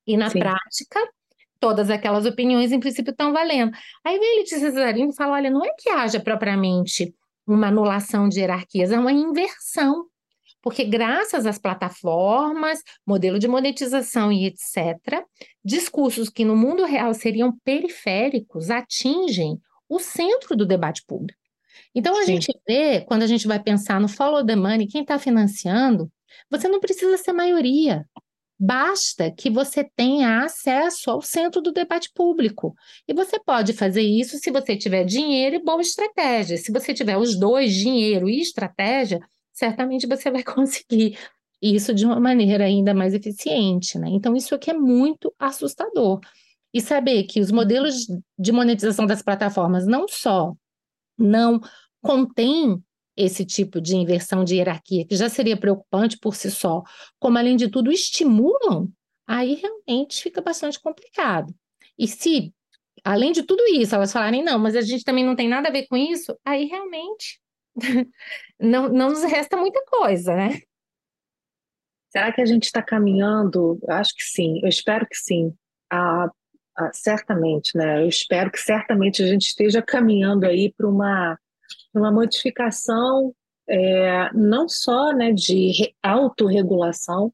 [0.05, 0.39] E na Sim.
[0.39, 0.99] prática,
[1.59, 3.71] todas aquelas opiniões, em princípio, estão valendo.
[4.03, 7.13] Aí vem Letícia Cesarino e fala: olha, não é que haja propriamente
[7.47, 10.05] uma anulação de hierarquias, é uma inversão
[10.61, 15.23] porque graças às plataformas, modelo de monetização e etc.,
[15.63, 19.59] discursos que no mundo real seriam periféricos atingem
[19.89, 21.39] o centro do debate público.
[21.93, 22.33] Então a Sim.
[22.33, 26.09] gente vê, quando a gente vai pensar no follow the money, quem está financiando,
[26.49, 28.05] você não precisa ser maioria.
[28.63, 32.75] Basta que você tenha acesso ao centro do debate público.
[33.07, 36.57] E você pode fazer isso se você tiver dinheiro e boa estratégia.
[36.57, 39.19] Se você tiver os dois, dinheiro e estratégia,
[39.61, 41.19] certamente você vai conseguir
[41.61, 44.09] isso de uma maneira ainda mais eficiente, né?
[44.09, 46.19] Então, isso aqui é muito assustador.
[46.73, 48.07] E saber que os modelos
[48.39, 50.55] de monetização das plataformas não só
[51.15, 51.59] não
[52.01, 52.81] contêm
[53.15, 56.81] esse tipo de inversão de hierarquia, que já seria preocupante por si só,
[57.19, 58.89] como além de tudo estimulam,
[59.27, 61.53] aí realmente fica bastante complicado.
[61.99, 62.51] E se,
[63.03, 65.71] além de tudo isso, elas falarem, não, mas a gente também não tem nada a
[65.71, 67.40] ver com isso, aí realmente
[68.59, 70.59] não, não nos resta muita coisa, né?
[72.09, 73.79] Será que a gente está caminhando?
[73.87, 75.53] Acho que sim, eu espero que sim.
[75.89, 76.29] A,
[76.77, 78.01] a, certamente, né?
[78.01, 81.39] Eu espero que certamente a gente esteja caminhando aí para uma,
[81.93, 83.33] uma modificação
[83.71, 87.33] é, não só né, de autorregulação,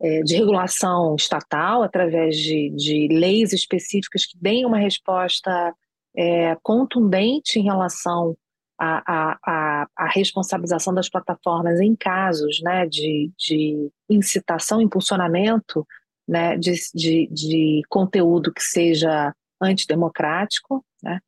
[0.00, 5.74] é, de regulação estatal, através de, de leis específicas que deem uma resposta
[6.14, 8.36] é, contundente em relação
[8.78, 15.86] à, à, à, responsabilização das plataformas em casos né, de, de incitação, impulsionamento
[16.26, 21.20] né, de, de, de conteúdo que seja antidemocrático, né?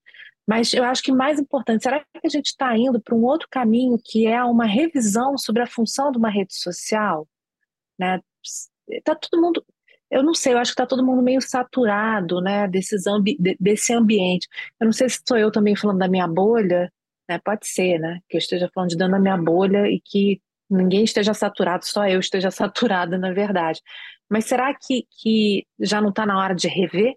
[0.47, 3.49] Mas eu acho que mais importante, será que a gente está indo para um outro
[3.51, 7.27] caminho que é uma revisão sobre a função de uma rede social?
[7.99, 8.21] Né?
[9.03, 9.65] Tá todo mundo,
[10.09, 13.93] eu não sei, eu acho que está todo mundo meio saturado, né, desses ambi desse
[13.93, 14.47] ambiente.
[14.81, 16.93] Eu não sei se sou eu também falando da minha bolha,
[17.29, 17.41] né?
[17.45, 18.21] Pode ser, né?
[18.29, 22.07] Que eu esteja falando de dentro da minha bolha e que ninguém esteja saturado, só
[22.09, 23.81] eu esteja saturada, na verdade.
[24.29, 27.15] Mas será que, que já não está na hora de rever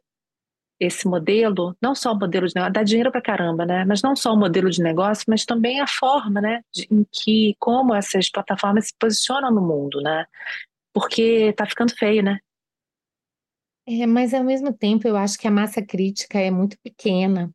[0.79, 3.83] esse modelo, não só o modelo de negócio, dá dinheiro para caramba, né?
[3.85, 6.61] Mas não só o modelo de negócio, mas também a forma, né?
[6.73, 10.25] De, em que, como essas plataformas se posicionam no mundo, né?
[10.93, 12.39] Porque tá ficando feio, né?
[13.85, 17.51] É, mas ao mesmo tempo eu acho que a massa crítica é muito pequena.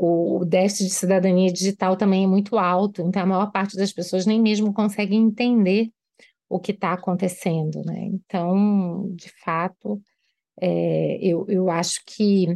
[0.00, 4.24] O, déficit de cidadania digital também é muito alto, então a maior parte das pessoas
[4.24, 5.90] nem mesmo consegue entender
[6.48, 8.04] o que está acontecendo, né?
[8.04, 10.00] Então, de fato,
[10.60, 12.46] é, eu, eu acho que,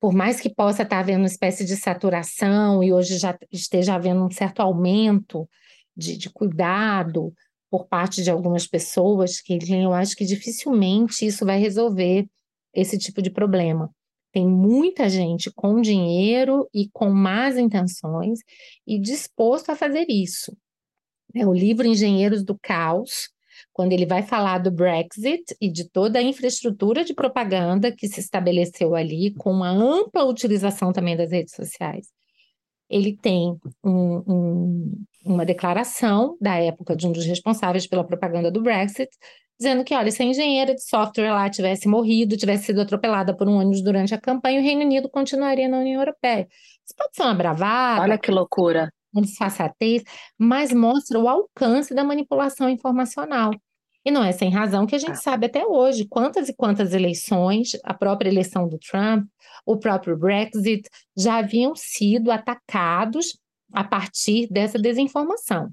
[0.00, 4.24] por mais que possa estar havendo uma espécie de saturação e hoje já esteja havendo
[4.24, 5.48] um certo aumento
[5.96, 7.34] de, de cuidado
[7.68, 12.28] por parte de algumas pessoas, que eu acho que dificilmente isso vai resolver
[12.72, 13.90] esse tipo de problema.
[14.36, 18.40] Tem muita gente com dinheiro e com más intenções
[18.86, 20.54] e disposto a fazer isso.
[21.34, 23.30] É o livro Engenheiros do Caos,
[23.72, 28.20] quando ele vai falar do Brexit e de toda a infraestrutura de propaganda que se
[28.20, 32.08] estabeleceu ali, com uma ampla utilização também das redes sociais.
[32.90, 38.62] Ele tem um, um, uma declaração da época de um dos responsáveis pela propaganda do
[38.62, 39.08] Brexit,
[39.58, 43.48] dizendo que, olha, se a engenheira de software lá tivesse morrido, tivesse sido atropelada por
[43.48, 46.46] um ônibus durante a campanha, o Reino Unido continuaria na União Europeia.
[46.84, 48.02] Isso pode ser uma bravada.
[48.02, 48.92] Olha que loucura.
[49.12, 50.02] Uma disfarçatez,
[50.38, 53.50] mas mostra o alcance da manipulação informacional.
[54.04, 55.16] E não é sem razão que a gente ah.
[55.16, 59.26] sabe até hoje quantas e quantas eleições, a própria eleição do Trump,
[59.64, 63.36] o próprio Brexit, já haviam sido atacados
[63.72, 65.70] a partir dessa desinformação.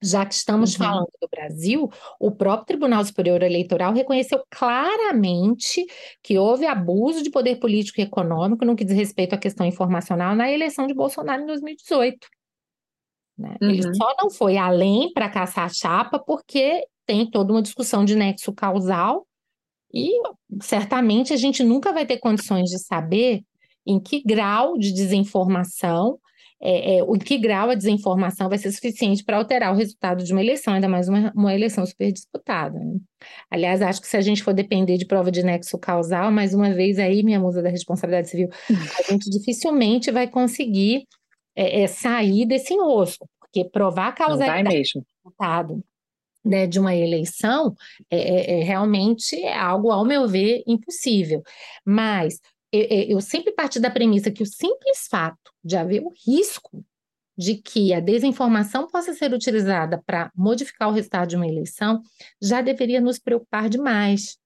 [0.00, 0.78] Já que estamos uhum.
[0.78, 1.90] falando do Brasil,
[2.20, 5.84] o próprio Tribunal Superior Eleitoral reconheceu claramente
[6.22, 10.36] que houve abuso de poder político e econômico no que diz respeito à questão informacional
[10.36, 12.28] na eleição de Bolsonaro em 2018.
[13.36, 13.56] Né?
[13.60, 13.70] Uhum.
[13.70, 18.14] Ele só não foi além para caçar a chapa porque tem toda uma discussão de
[18.14, 19.26] nexo causal
[19.92, 20.10] e
[20.60, 23.42] certamente a gente nunca vai ter condições de saber
[23.86, 26.18] em que grau de desinformação,
[26.60, 30.32] é, é, em que grau a desinformação vai ser suficiente para alterar o resultado de
[30.32, 32.78] uma eleição, ainda mais uma, uma eleição super disputada.
[32.78, 32.98] Né?
[33.50, 36.72] Aliás, acho que se a gente for depender de prova de nexo causal, mais uma
[36.72, 38.48] vez aí, minha musa da responsabilidade civil,
[38.98, 41.04] a gente dificilmente vai conseguir
[41.54, 45.84] é, é sair desse enrosco, porque provar a causalidade do resultado
[46.44, 47.74] né, de uma eleição
[48.10, 51.42] é, é, é, realmente é algo, ao meu ver, impossível.
[51.84, 52.40] Mas
[52.72, 56.84] eu, eu sempre parti da premissa que o simples fato de haver o risco
[57.36, 62.02] de que a desinformação possa ser utilizada para modificar o resultado de uma eleição
[62.42, 64.36] já deveria nos preocupar demais.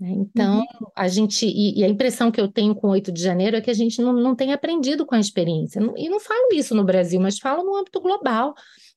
[0.00, 0.10] Né?
[0.10, 0.86] Então, uhum.
[0.96, 3.60] a gente, e, e, a impressão que eu tenho com o 8 de janeiro é
[3.60, 5.80] que a gente não, não tem aprendido com a experiência.
[5.96, 8.54] E não falo isso no Brasil, mas falo no âmbito global.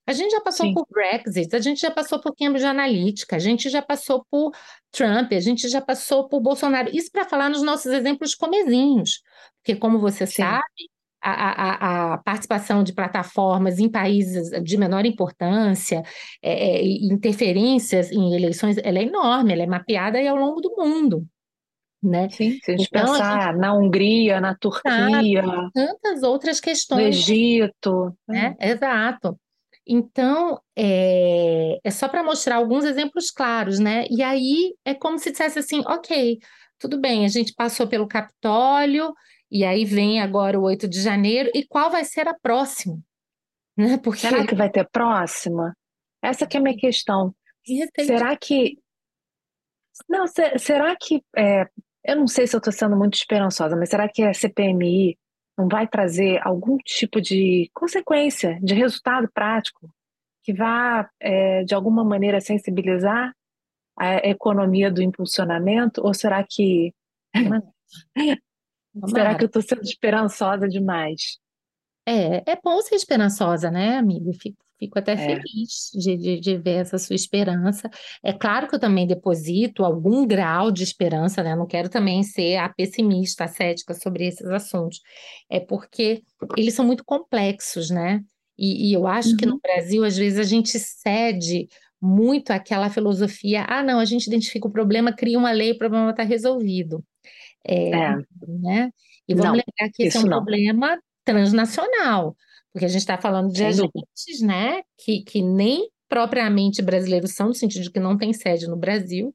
[0.08, 0.74] A gente já passou Sim.
[0.74, 4.56] por Brexit, a gente já passou por Cambridge Analytica, a gente já passou por
[4.90, 6.90] Trump, a gente já passou por Bolsonaro.
[6.96, 9.22] Isso para falar nos nossos exemplos comezinhos,
[9.62, 10.44] porque como você Sim.
[10.44, 10.90] sabe,
[11.22, 16.02] a, a, a, participação de plataformas em países de menor importância,
[16.42, 20.74] é, é, interferências em eleições, ela é enorme, ela é mapeada aí ao longo do
[20.78, 21.26] mundo.
[22.02, 22.30] Né?
[22.30, 23.60] Sim, se a gente então, pensar a gente...
[23.60, 25.44] na Hungria, na Turquia,
[25.74, 27.02] tantas outras questões.
[27.02, 28.16] No Egito.
[28.26, 28.56] Né?
[28.62, 29.38] Exato.
[29.88, 34.06] Então, é, é só para mostrar alguns exemplos claros, né?
[34.10, 36.40] E aí é como se dissesse assim: ok,
[36.78, 39.14] tudo bem, a gente passou pelo Capitólio,
[39.50, 43.00] e aí vem agora o 8 de janeiro, e qual vai ser a próxima?
[43.78, 43.96] Né?
[44.00, 44.22] Porque...
[44.22, 45.72] Será que vai ter próxima?
[46.20, 47.32] Essa que é a minha questão.
[47.96, 48.80] Será que.
[50.10, 50.26] Não,
[50.58, 51.24] será que.
[51.38, 51.68] É...
[52.04, 55.16] Eu não sei se eu estou sendo muito esperançosa, mas será que a CPMI
[55.58, 59.90] não vai trazer algum tipo de consequência, de resultado prático,
[60.44, 63.34] que vá, é, de alguma maneira, sensibilizar
[63.98, 66.02] a economia do impulsionamento?
[66.06, 66.94] Ou será que.
[69.10, 71.40] será que eu estou sendo esperançosa demais?
[72.08, 74.32] É, é bom ser esperançosa, né, amiga?
[74.40, 75.18] Fico, fico até é.
[75.18, 77.90] feliz de, de, de, ver essa sua esperança.
[78.24, 81.56] É claro que eu também deposito algum grau de esperança, né?
[81.56, 85.02] Não quero também ser a pessimista, a cética sobre esses assuntos.
[85.50, 86.22] É porque
[86.56, 88.22] eles são muito complexos, né?
[88.58, 89.38] E, e eu acho uhum.
[89.38, 89.60] que no uhum.
[89.62, 91.68] Brasil, às vezes, a gente cede
[92.02, 96.10] muito àquela filosofia: ah, não, a gente identifica o problema, cria uma lei, o problema
[96.12, 97.04] está resolvido.
[97.66, 98.16] É, é.
[98.48, 98.90] Né?
[99.28, 100.30] E vamos não, lembrar que esse é um não.
[100.30, 102.36] problema transnacional,
[102.78, 107.54] porque a gente está falando de agentes, né, que, que nem propriamente brasileiros são, no
[107.56, 109.34] sentido de que não tem sede no Brasil.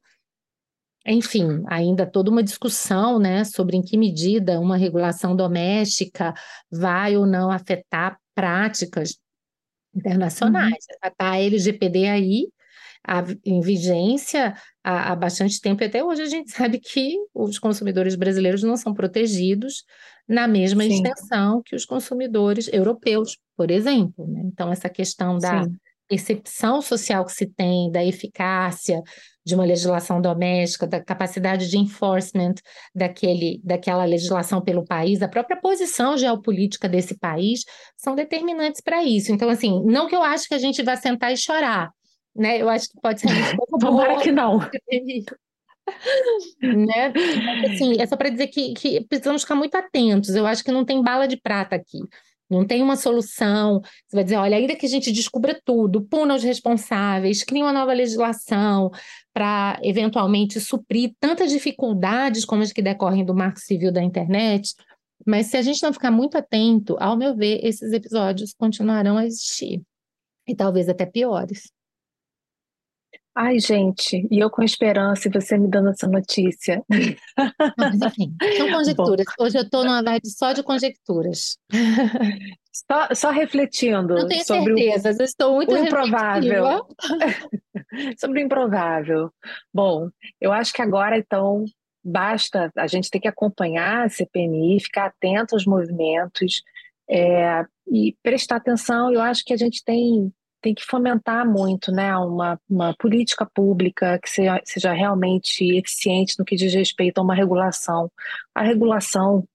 [1.05, 6.33] Enfim, ainda toda uma discussão, né, sobre em que medida uma regulação doméstica
[6.71, 9.17] vai ou não afetar práticas
[9.93, 10.71] internacionais.
[11.03, 11.11] Uhum.
[11.17, 12.47] Tá a LGPD aí,
[13.05, 17.57] a, em vigência há, há, bastante tempo, e até hoje a gente sabe que os
[17.57, 19.83] consumidores brasileiros não são protegidos
[20.27, 20.93] na mesma Sim.
[20.93, 24.27] extensão que os consumidores europeus, por exemplo.
[24.27, 24.41] Né?
[24.45, 25.75] Então, essa questão da Sim.
[26.07, 29.01] percepção social que se tem, da eficácia
[29.45, 32.55] de uma legislação doméstica, da capacidade de enforcement
[32.95, 37.65] daquele, daquela legislação pelo país, a própria posição geopolítica desse país,
[37.97, 39.31] são determinantes para isso.
[39.33, 41.91] Então, assim, não que eu acho que a gente vai sentar e chorar,
[42.35, 42.61] né?
[42.61, 44.59] Eu acho que pode ser um pouco Tomara que não.
[46.61, 47.13] né?
[47.65, 50.35] Assim, é só para dizer que, que precisamos ficar muito atentos.
[50.35, 51.99] Eu acho que não tem bala de prata aqui.
[52.49, 53.81] Não tem uma solução.
[53.81, 57.73] Você vai dizer, olha, ainda que a gente descubra tudo, puna os responsáveis, crie uma
[57.73, 58.91] nova legislação
[59.33, 64.73] para eventualmente suprir tantas dificuldades como as que decorrem do marco civil da internet.
[65.25, 69.25] Mas se a gente não ficar muito atento, ao meu ver, esses episódios continuarão a
[69.25, 69.81] existir.
[70.47, 71.71] E talvez até piores.
[73.35, 76.83] Ai, gente, e eu com esperança e você me dando essa notícia.
[77.75, 79.25] Mas enfim, são conjecturas.
[79.37, 79.45] Bom.
[79.45, 81.57] Hoje eu estou numa live só de conjecturas.
[82.71, 86.87] Só, só refletindo Não tenho sobre certezas, o, estou muito o improvável.
[88.17, 89.31] sobre o improvável.
[89.73, 90.09] Bom,
[90.41, 91.65] eu acho que agora então
[92.03, 96.63] basta a gente ter que acompanhar a CPMI, ficar atento aos movimentos
[97.09, 99.11] é, e prestar atenção.
[99.11, 104.17] Eu acho que a gente tem tem que fomentar muito né, uma, uma política pública
[104.17, 108.09] que seja, seja realmente eficiente no que diz respeito a uma regulação.
[108.55, 109.45] A regulação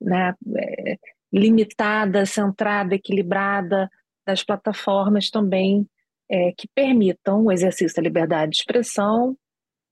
[0.00, 0.98] né, é,
[1.32, 3.90] limitada, centrada, equilibrada
[4.24, 5.84] das plataformas também
[6.30, 9.36] é, que permitam o exercício da liberdade de expressão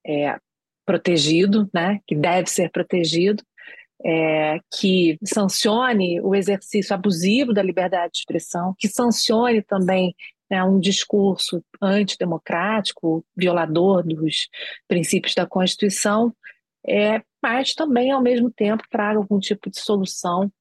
[0.07, 0.37] é,
[0.85, 3.43] protegido, né, que deve ser protegido,
[4.05, 10.15] é, que sancione o exercício abusivo da liberdade de expressão, que sancione também
[10.51, 14.49] né, um discurso antidemocrático, violador dos
[14.85, 16.35] princípios da Constituição,
[16.85, 20.51] é, mas também, ao mesmo tempo, traga algum tipo de solução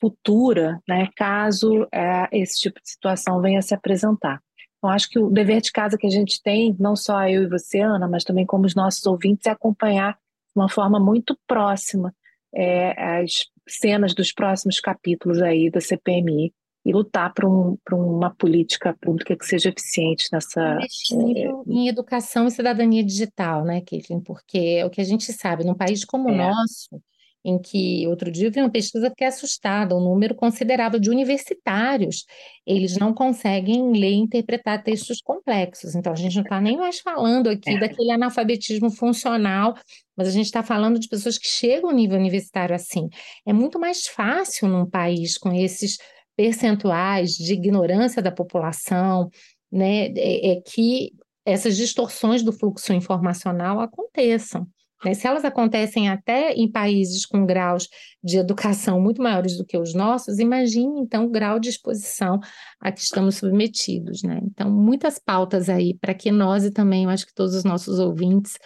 [0.00, 4.42] futura, né, caso é, esse tipo de situação venha a se apresentar.
[4.78, 7.48] Então, acho que o dever de casa que a gente tem, não só eu e
[7.48, 12.14] você, Ana, mas também como os nossos ouvintes, é acompanhar de uma forma muito próxima
[12.54, 18.34] é, as cenas dos próximos capítulos aí da CPMI e lutar por, um, por uma
[18.34, 20.76] política pública que seja eficiente nessa.
[20.76, 24.20] Investir é, em educação e cidadania digital, né, Caitlin?
[24.20, 26.36] Porque é o que a gente sabe, num país como o é.
[26.36, 27.00] nosso,
[27.44, 31.10] em que outro dia eu vi uma pesquisa que é assustada, um número considerável de
[31.10, 32.24] universitários,
[32.66, 35.94] eles não conseguem ler e interpretar textos complexos.
[35.94, 37.78] Então, a gente não está nem mais falando aqui é.
[37.78, 39.74] daquele analfabetismo funcional,
[40.16, 43.08] mas a gente está falando de pessoas que chegam ao nível universitário assim.
[43.46, 45.98] É muito mais fácil num país com esses
[46.36, 49.30] percentuais de ignorância da população,
[49.70, 51.12] né, é, é que
[51.44, 54.66] essas distorções do fluxo informacional aconteçam.
[55.04, 55.12] Né?
[55.12, 57.88] Se elas acontecem até em países com graus
[58.22, 62.40] de educação muito maiores do que os nossos, imagine então o grau de exposição
[62.80, 64.22] a que estamos submetidos.
[64.22, 64.40] Né?
[64.42, 67.98] Então, muitas pautas aí para que nós e também eu acho que todos os nossos
[67.98, 68.58] ouvintes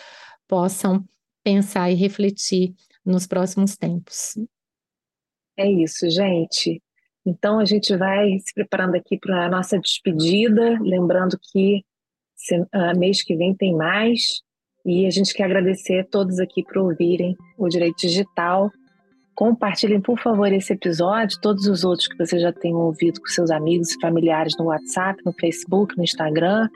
[0.47, 1.05] possam
[1.43, 4.35] pensar e refletir nos próximos tempos.
[5.57, 6.81] É isso, gente.
[7.27, 11.85] Então a gente vai se preparando aqui para a nossa despedida, lembrando que
[12.53, 14.43] uh, mês que vem tem mais
[14.85, 18.71] e a gente quer agradecer a todos aqui por ouvirem o Direito Digital.
[19.35, 23.51] Compartilhem, por favor, esse episódio, todos os outros que você já tenham ouvido com seus
[23.51, 26.69] amigos e familiares no WhatsApp, no Facebook, no Instagram.